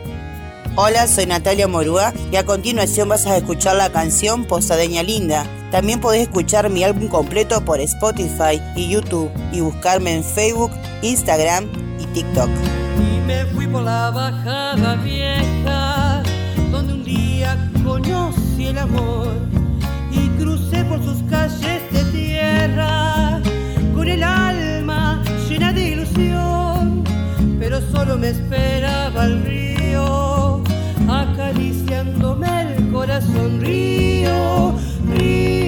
Hola, 0.75 1.07
soy 1.07 1.27
Natalia 1.27 1.67
Morúa 1.67 2.13
y 2.31 2.35
a 2.35 2.45
continuación 2.45 3.07
vas 3.09 3.27
a 3.27 3.37
escuchar 3.37 3.75
la 3.75 3.91
canción 3.91 4.45
Posadeña 4.45 5.03
Linda. 5.03 5.45
También 5.71 6.01
podés 6.01 6.23
escuchar 6.23 6.69
mi 6.69 6.83
álbum 6.83 7.07
completo 7.07 7.63
por 7.63 7.79
Spotify 7.79 8.59
y 8.75 8.89
YouTube 8.89 9.29
y 9.51 9.61
buscarme 9.61 10.15
en 10.15 10.23
Facebook, 10.23 10.71
Instagram 11.03 11.65
y 11.99 12.05
TikTok. 12.07 12.49
Y 12.99 13.25
me 13.27 13.45
fui 13.45 13.67
por 13.67 13.83
la 13.83 14.09
bajada 14.09 14.95
vieja, 14.95 16.23
donde 16.71 16.93
un 16.93 17.03
día 17.03 17.55
conocí 17.83 18.65
el 18.65 18.79
amor 18.79 19.31
y 20.11 20.27
crucé 20.41 20.83
por 20.85 21.03
sus 21.03 21.21
calles 21.29 21.81
de 21.91 22.03
tierra 22.11 22.84
me 28.17 28.29
esperaba 28.29 29.25
el 29.25 29.43
río, 29.43 30.63
acariciándome 31.07 32.75
el 32.75 32.91
corazón. 32.91 33.59
Río, 33.59 34.75
río 35.15 35.65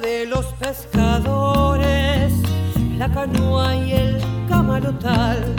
de 0.00 0.26
los 0.26 0.46
pescadores, 0.54 2.32
la 2.98 3.12
canoa 3.12 3.76
y 3.76 3.92
el 3.92 4.18
camarotal, 4.48 5.54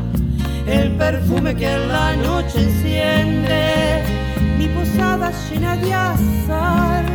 el 0.67 0.91
perfume 0.97 1.55
que 1.55 1.73
en 1.73 1.87
la 1.87 2.15
noche 2.17 2.63
enciende, 2.63 4.03
mi 4.57 4.67
posada 4.67 5.31
llena 5.49 5.77
de 5.77 5.93
azar. 5.93 7.05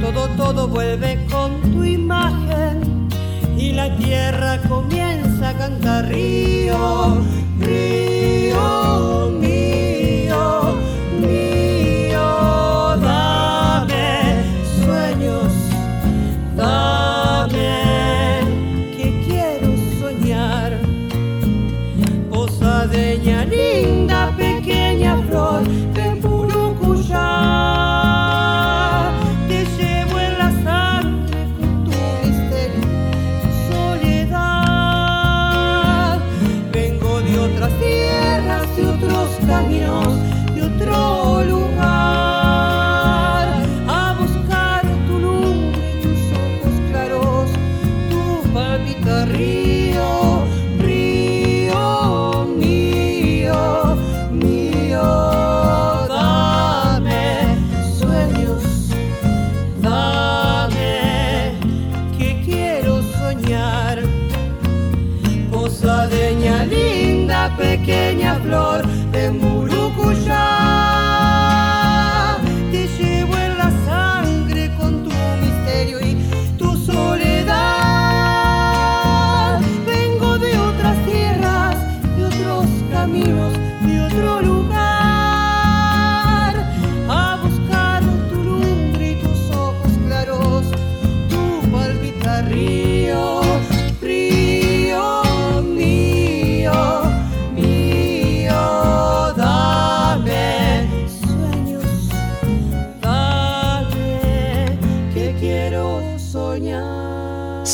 Todo, 0.00 0.28
todo 0.36 0.68
vuelve 0.68 1.18
con 1.30 1.60
tu 1.72 1.82
imagen 1.82 3.08
y 3.56 3.72
la 3.72 3.96
tierra 3.96 4.60
comienza 4.68 5.48
a 5.50 5.58
cantar 5.58 6.06
río, 6.08 7.16
río 7.58 9.30
mío, 9.40 9.61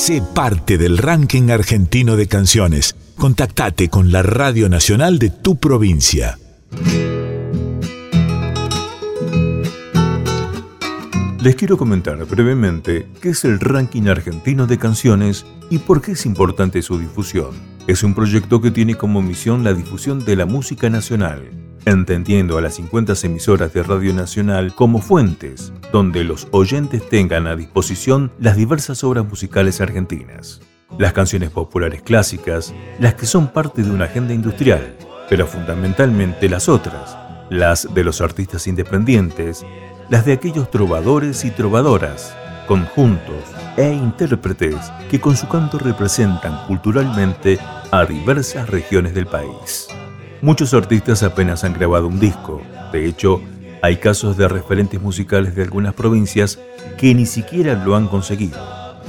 Sé 0.08 0.22
parte 0.22 0.78
del 0.78 0.96
ranking 0.96 1.50
argentino 1.50 2.16
de 2.16 2.26
canciones. 2.28 2.96
Contactate 3.18 3.90
con 3.90 4.10
la 4.10 4.22
Radio 4.22 4.70
Nacional 4.70 5.18
de 5.18 5.28
tu 5.28 5.58
provincia. 5.58 6.38
Les 11.42 11.54
quiero 11.56 11.76
comentar 11.76 12.24
brevemente 12.24 13.06
qué 13.20 13.28
es 13.28 13.44
el 13.44 13.60
ranking 13.60 14.04
argentino 14.04 14.66
de 14.66 14.78
canciones 14.78 15.44
y 15.68 15.76
por 15.76 16.00
qué 16.00 16.12
es 16.12 16.24
importante 16.24 16.80
su 16.80 16.98
difusión. 16.98 17.50
Es 17.86 18.02
un 18.02 18.14
proyecto 18.14 18.62
que 18.62 18.70
tiene 18.70 18.94
como 18.94 19.20
misión 19.20 19.62
la 19.62 19.74
difusión 19.74 20.24
de 20.24 20.36
la 20.36 20.46
música 20.46 20.88
nacional, 20.88 21.50
entendiendo 21.84 22.58
a 22.58 22.60
las 22.60 22.74
50 22.74 23.14
emisoras 23.22 23.72
de 23.72 23.82
Radio 23.82 24.12
Nacional 24.12 24.74
como 24.74 25.00
fuentes, 25.00 25.72
donde 25.92 26.24
los 26.24 26.48
oyentes 26.50 27.08
tengan 27.08 27.46
a 27.46 27.56
disposición 27.56 28.32
las 28.38 28.56
diversas 28.56 29.04
obras 29.04 29.24
musicales 29.24 29.80
argentinas. 29.80 30.60
Las 30.98 31.12
canciones 31.12 31.50
populares 31.50 32.02
clásicas, 32.02 32.74
las 32.98 33.14
que 33.14 33.26
son 33.26 33.48
parte 33.48 33.82
de 33.82 33.90
una 33.90 34.06
agenda 34.06 34.34
industrial, 34.34 34.96
pero 35.28 35.46
fundamentalmente 35.46 36.48
las 36.48 36.68
otras, 36.68 37.16
las 37.50 37.92
de 37.94 38.04
los 38.04 38.20
artistas 38.20 38.66
independientes, 38.66 39.64
las 40.08 40.24
de 40.24 40.32
aquellos 40.32 40.70
trovadores 40.70 41.44
y 41.44 41.50
trovadoras, 41.50 42.34
conjuntos 42.66 43.44
e 43.76 43.92
intérpretes 43.92 44.76
que 45.10 45.20
con 45.20 45.36
su 45.36 45.48
canto 45.48 45.78
representan 45.78 46.66
culturalmente 46.66 47.58
a 47.90 48.04
diversas 48.04 48.68
regiones 48.68 49.14
del 49.14 49.26
país. 49.26 49.88
Muchos 50.40 50.72
artistas 50.72 51.22
apenas 51.24 51.64
han 51.64 51.72
grabado 51.72 52.06
un 52.06 52.20
disco, 52.20 52.62
de 52.92 53.06
hecho, 53.06 53.42
hay 53.82 53.96
casos 53.96 54.36
de 54.36 54.46
referentes 54.46 55.00
musicales 55.00 55.54
de 55.54 55.62
algunas 55.62 55.94
provincias 55.94 56.58
que 56.96 57.14
ni 57.14 57.26
siquiera 57.26 57.74
lo 57.74 57.96
han 57.96 58.06
conseguido. 58.06 58.58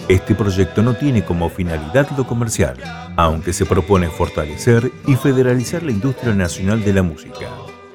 Este 0.08 0.34
proyecto 0.34 0.82
no 0.82 0.96
tiene 0.96 1.24
como 1.24 1.50
finalidad 1.50 2.08
lo 2.18 2.26
comercial, 2.26 2.78
aunque 3.16 3.54
se 3.54 3.66
propone 3.66 4.08
fortalecer 4.08 4.92
y 5.06 5.16
federalizar 5.16 5.84
la 5.84 5.92
industria 5.92 6.34
nacional 6.34 6.84
de 6.84 6.94
la 6.94 7.04
música. 7.04 7.48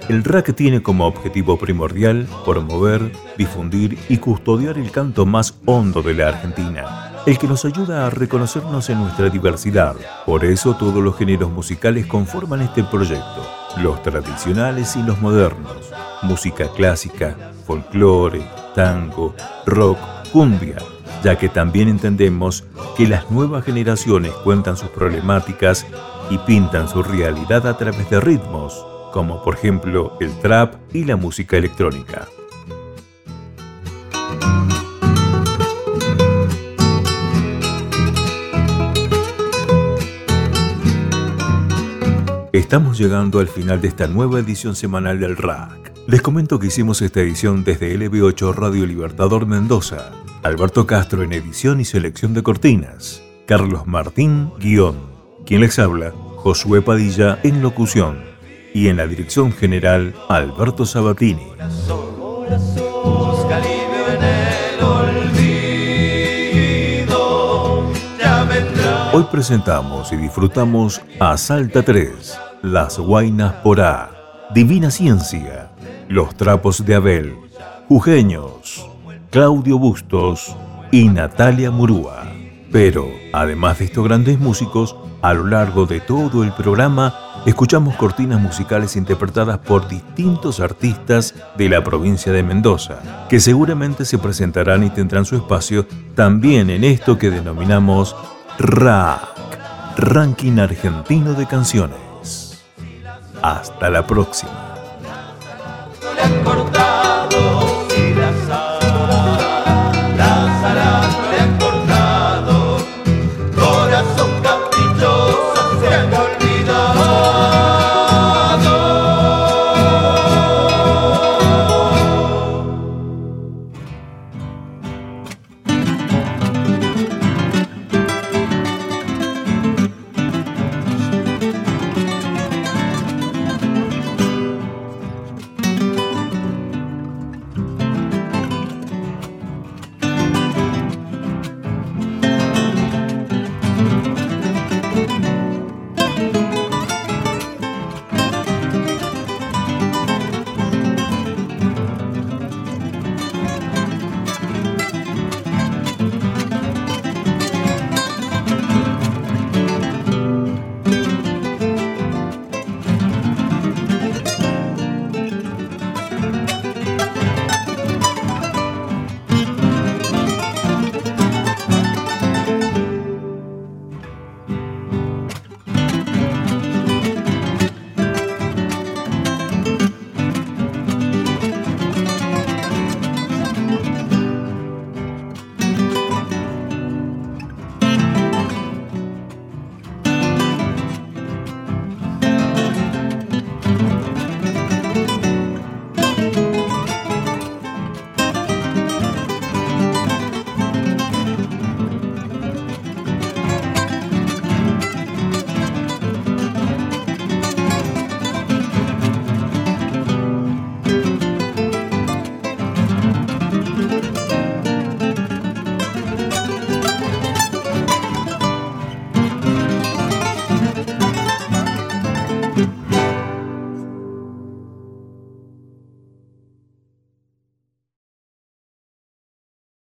El 0.08 0.22
RAC 0.22 0.54
tiene 0.54 0.82
como 0.82 1.06
objetivo 1.06 1.58
primordial 1.58 2.28
promover, 2.44 3.10
difundir 3.36 3.98
y 4.08 4.18
custodiar 4.18 4.78
el 4.78 4.90
canto 4.90 5.26
más 5.26 5.54
hondo 5.64 6.02
de 6.02 6.14
la 6.14 6.28
Argentina, 6.28 7.13
el 7.26 7.38
que 7.38 7.48
nos 7.48 7.64
ayuda 7.64 8.06
a 8.06 8.10
reconocernos 8.10 8.90
en 8.90 9.00
nuestra 9.00 9.30
diversidad. 9.30 9.96
Por 10.26 10.44
eso 10.44 10.74
todos 10.74 11.02
los 11.02 11.16
géneros 11.16 11.50
musicales 11.50 12.06
conforman 12.06 12.60
este 12.60 12.84
proyecto, 12.84 13.46
los 13.78 14.02
tradicionales 14.02 14.94
y 14.96 15.02
los 15.02 15.20
modernos, 15.20 15.90
música 16.22 16.68
clásica, 16.68 17.34
folclore, 17.66 18.46
tango, 18.74 19.34
rock, 19.64 19.98
cumbia, 20.32 20.76
ya 21.22 21.38
que 21.38 21.48
también 21.48 21.88
entendemos 21.88 22.64
que 22.96 23.08
las 23.08 23.30
nuevas 23.30 23.64
generaciones 23.64 24.32
cuentan 24.44 24.76
sus 24.76 24.90
problemáticas 24.90 25.86
y 26.28 26.38
pintan 26.38 26.88
su 26.88 27.02
realidad 27.02 27.66
a 27.66 27.78
través 27.78 28.08
de 28.10 28.20
ritmos, 28.20 28.84
como 29.12 29.42
por 29.42 29.54
ejemplo 29.54 30.18
el 30.20 30.38
trap 30.40 30.74
y 30.92 31.04
la 31.04 31.16
música 31.16 31.56
electrónica. 31.56 32.28
Estamos 42.64 42.96
llegando 42.96 43.40
al 43.40 43.48
final 43.48 43.82
de 43.82 43.88
esta 43.88 44.06
nueva 44.06 44.40
edición 44.40 44.74
semanal 44.74 45.20
del 45.20 45.36
RAC. 45.36 45.92
Les 46.06 46.22
comento 46.22 46.58
que 46.58 46.68
hicimos 46.68 47.02
esta 47.02 47.20
edición 47.20 47.62
desde 47.62 47.94
LB8 47.94 48.54
Radio 48.54 48.86
Libertador 48.86 49.44
Mendoza. 49.44 50.12
Alberto 50.42 50.86
Castro 50.86 51.22
en 51.22 51.34
edición 51.34 51.78
y 51.82 51.84
selección 51.84 52.32
de 52.32 52.42
cortinas. 52.42 53.22
Carlos 53.46 53.86
Martín, 53.86 54.50
guion. 54.58 54.96
Quien 55.44 55.60
les 55.60 55.78
habla, 55.78 56.12
Josué 56.36 56.80
Padilla 56.80 57.38
en 57.42 57.60
locución. 57.60 58.24
Y 58.72 58.88
en 58.88 58.96
la 58.96 59.06
dirección 59.06 59.52
general, 59.52 60.14
Alberto 60.30 60.86
Sabatini. 60.86 61.46
Hoy 69.12 69.24
presentamos 69.30 70.12
y 70.12 70.16
disfrutamos 70.16 71.00
a 71.20 71.36
Salta 71.36 71.84
3, 71.84 72.36
Las 72.64 72.98
Guainas 72.98 73.52
por 73.56 73.82
A, 73.82 74.48
Divina 74.54 74.90
Ciencia, 74.90 75.68
Los 76.08 76.34
Trapos 76.34 76.86
de 76.86 76.94
Abel, 76.94 77.36
Jujeños, 77.90 78.88
Claudio 79.30 79.78
Bustos 79.78 80.56
y 80.90 81.08
Natalia 81.08 81.70
Murúa. 81.70 82.22
Pero, 82.72 83.06
además 83.34 83.80
de 83.80 83.84
estos 83.84 84.02
grandes 84.02 84.38
músicos, 84.38 84.96
a 85.20 85.34
lo 85.34 85.44
largo 85.46 85.84
de 85.84 86.00
todo 86.00 86.42
el 86.42 86.54
programa 86.54 87.42
escuchamos 87.44 87.96
cortinas 87.96 88.40
musicales 88.40 88.96
interpretadas 88.96 89.58
por 89.58 89.86
distintos 89.86 90.58
artistas 90.58 91.34
de 91.58 91.68
la 91.68 91.84
provincia 91.84 92.32
de 92.32 92.42
Mendoza, 92.42 93.26
que 93.28 93.40
seguramente 93.40 94.06
se 94.06 94.16
presentarán 94.16 94.84
y 94.84 94.88
tendrán 94.88 95.26
su 95.26 95.36
espacio 95.36 95.86
también 96.14 96.70
en 96.70 96.82
esto 96.82 97.18
que 97.18 97.28
denominamos 97.28 98.16
RAC, 98.58 99.20
Ranking 99.98 100.60
Argentino 100.60 101.34
de 101.34 101.44
Canciones. 101.44 102.03
Hasta 103.44 103.90
la 103.90 104.06
próxima. 104.06 104.50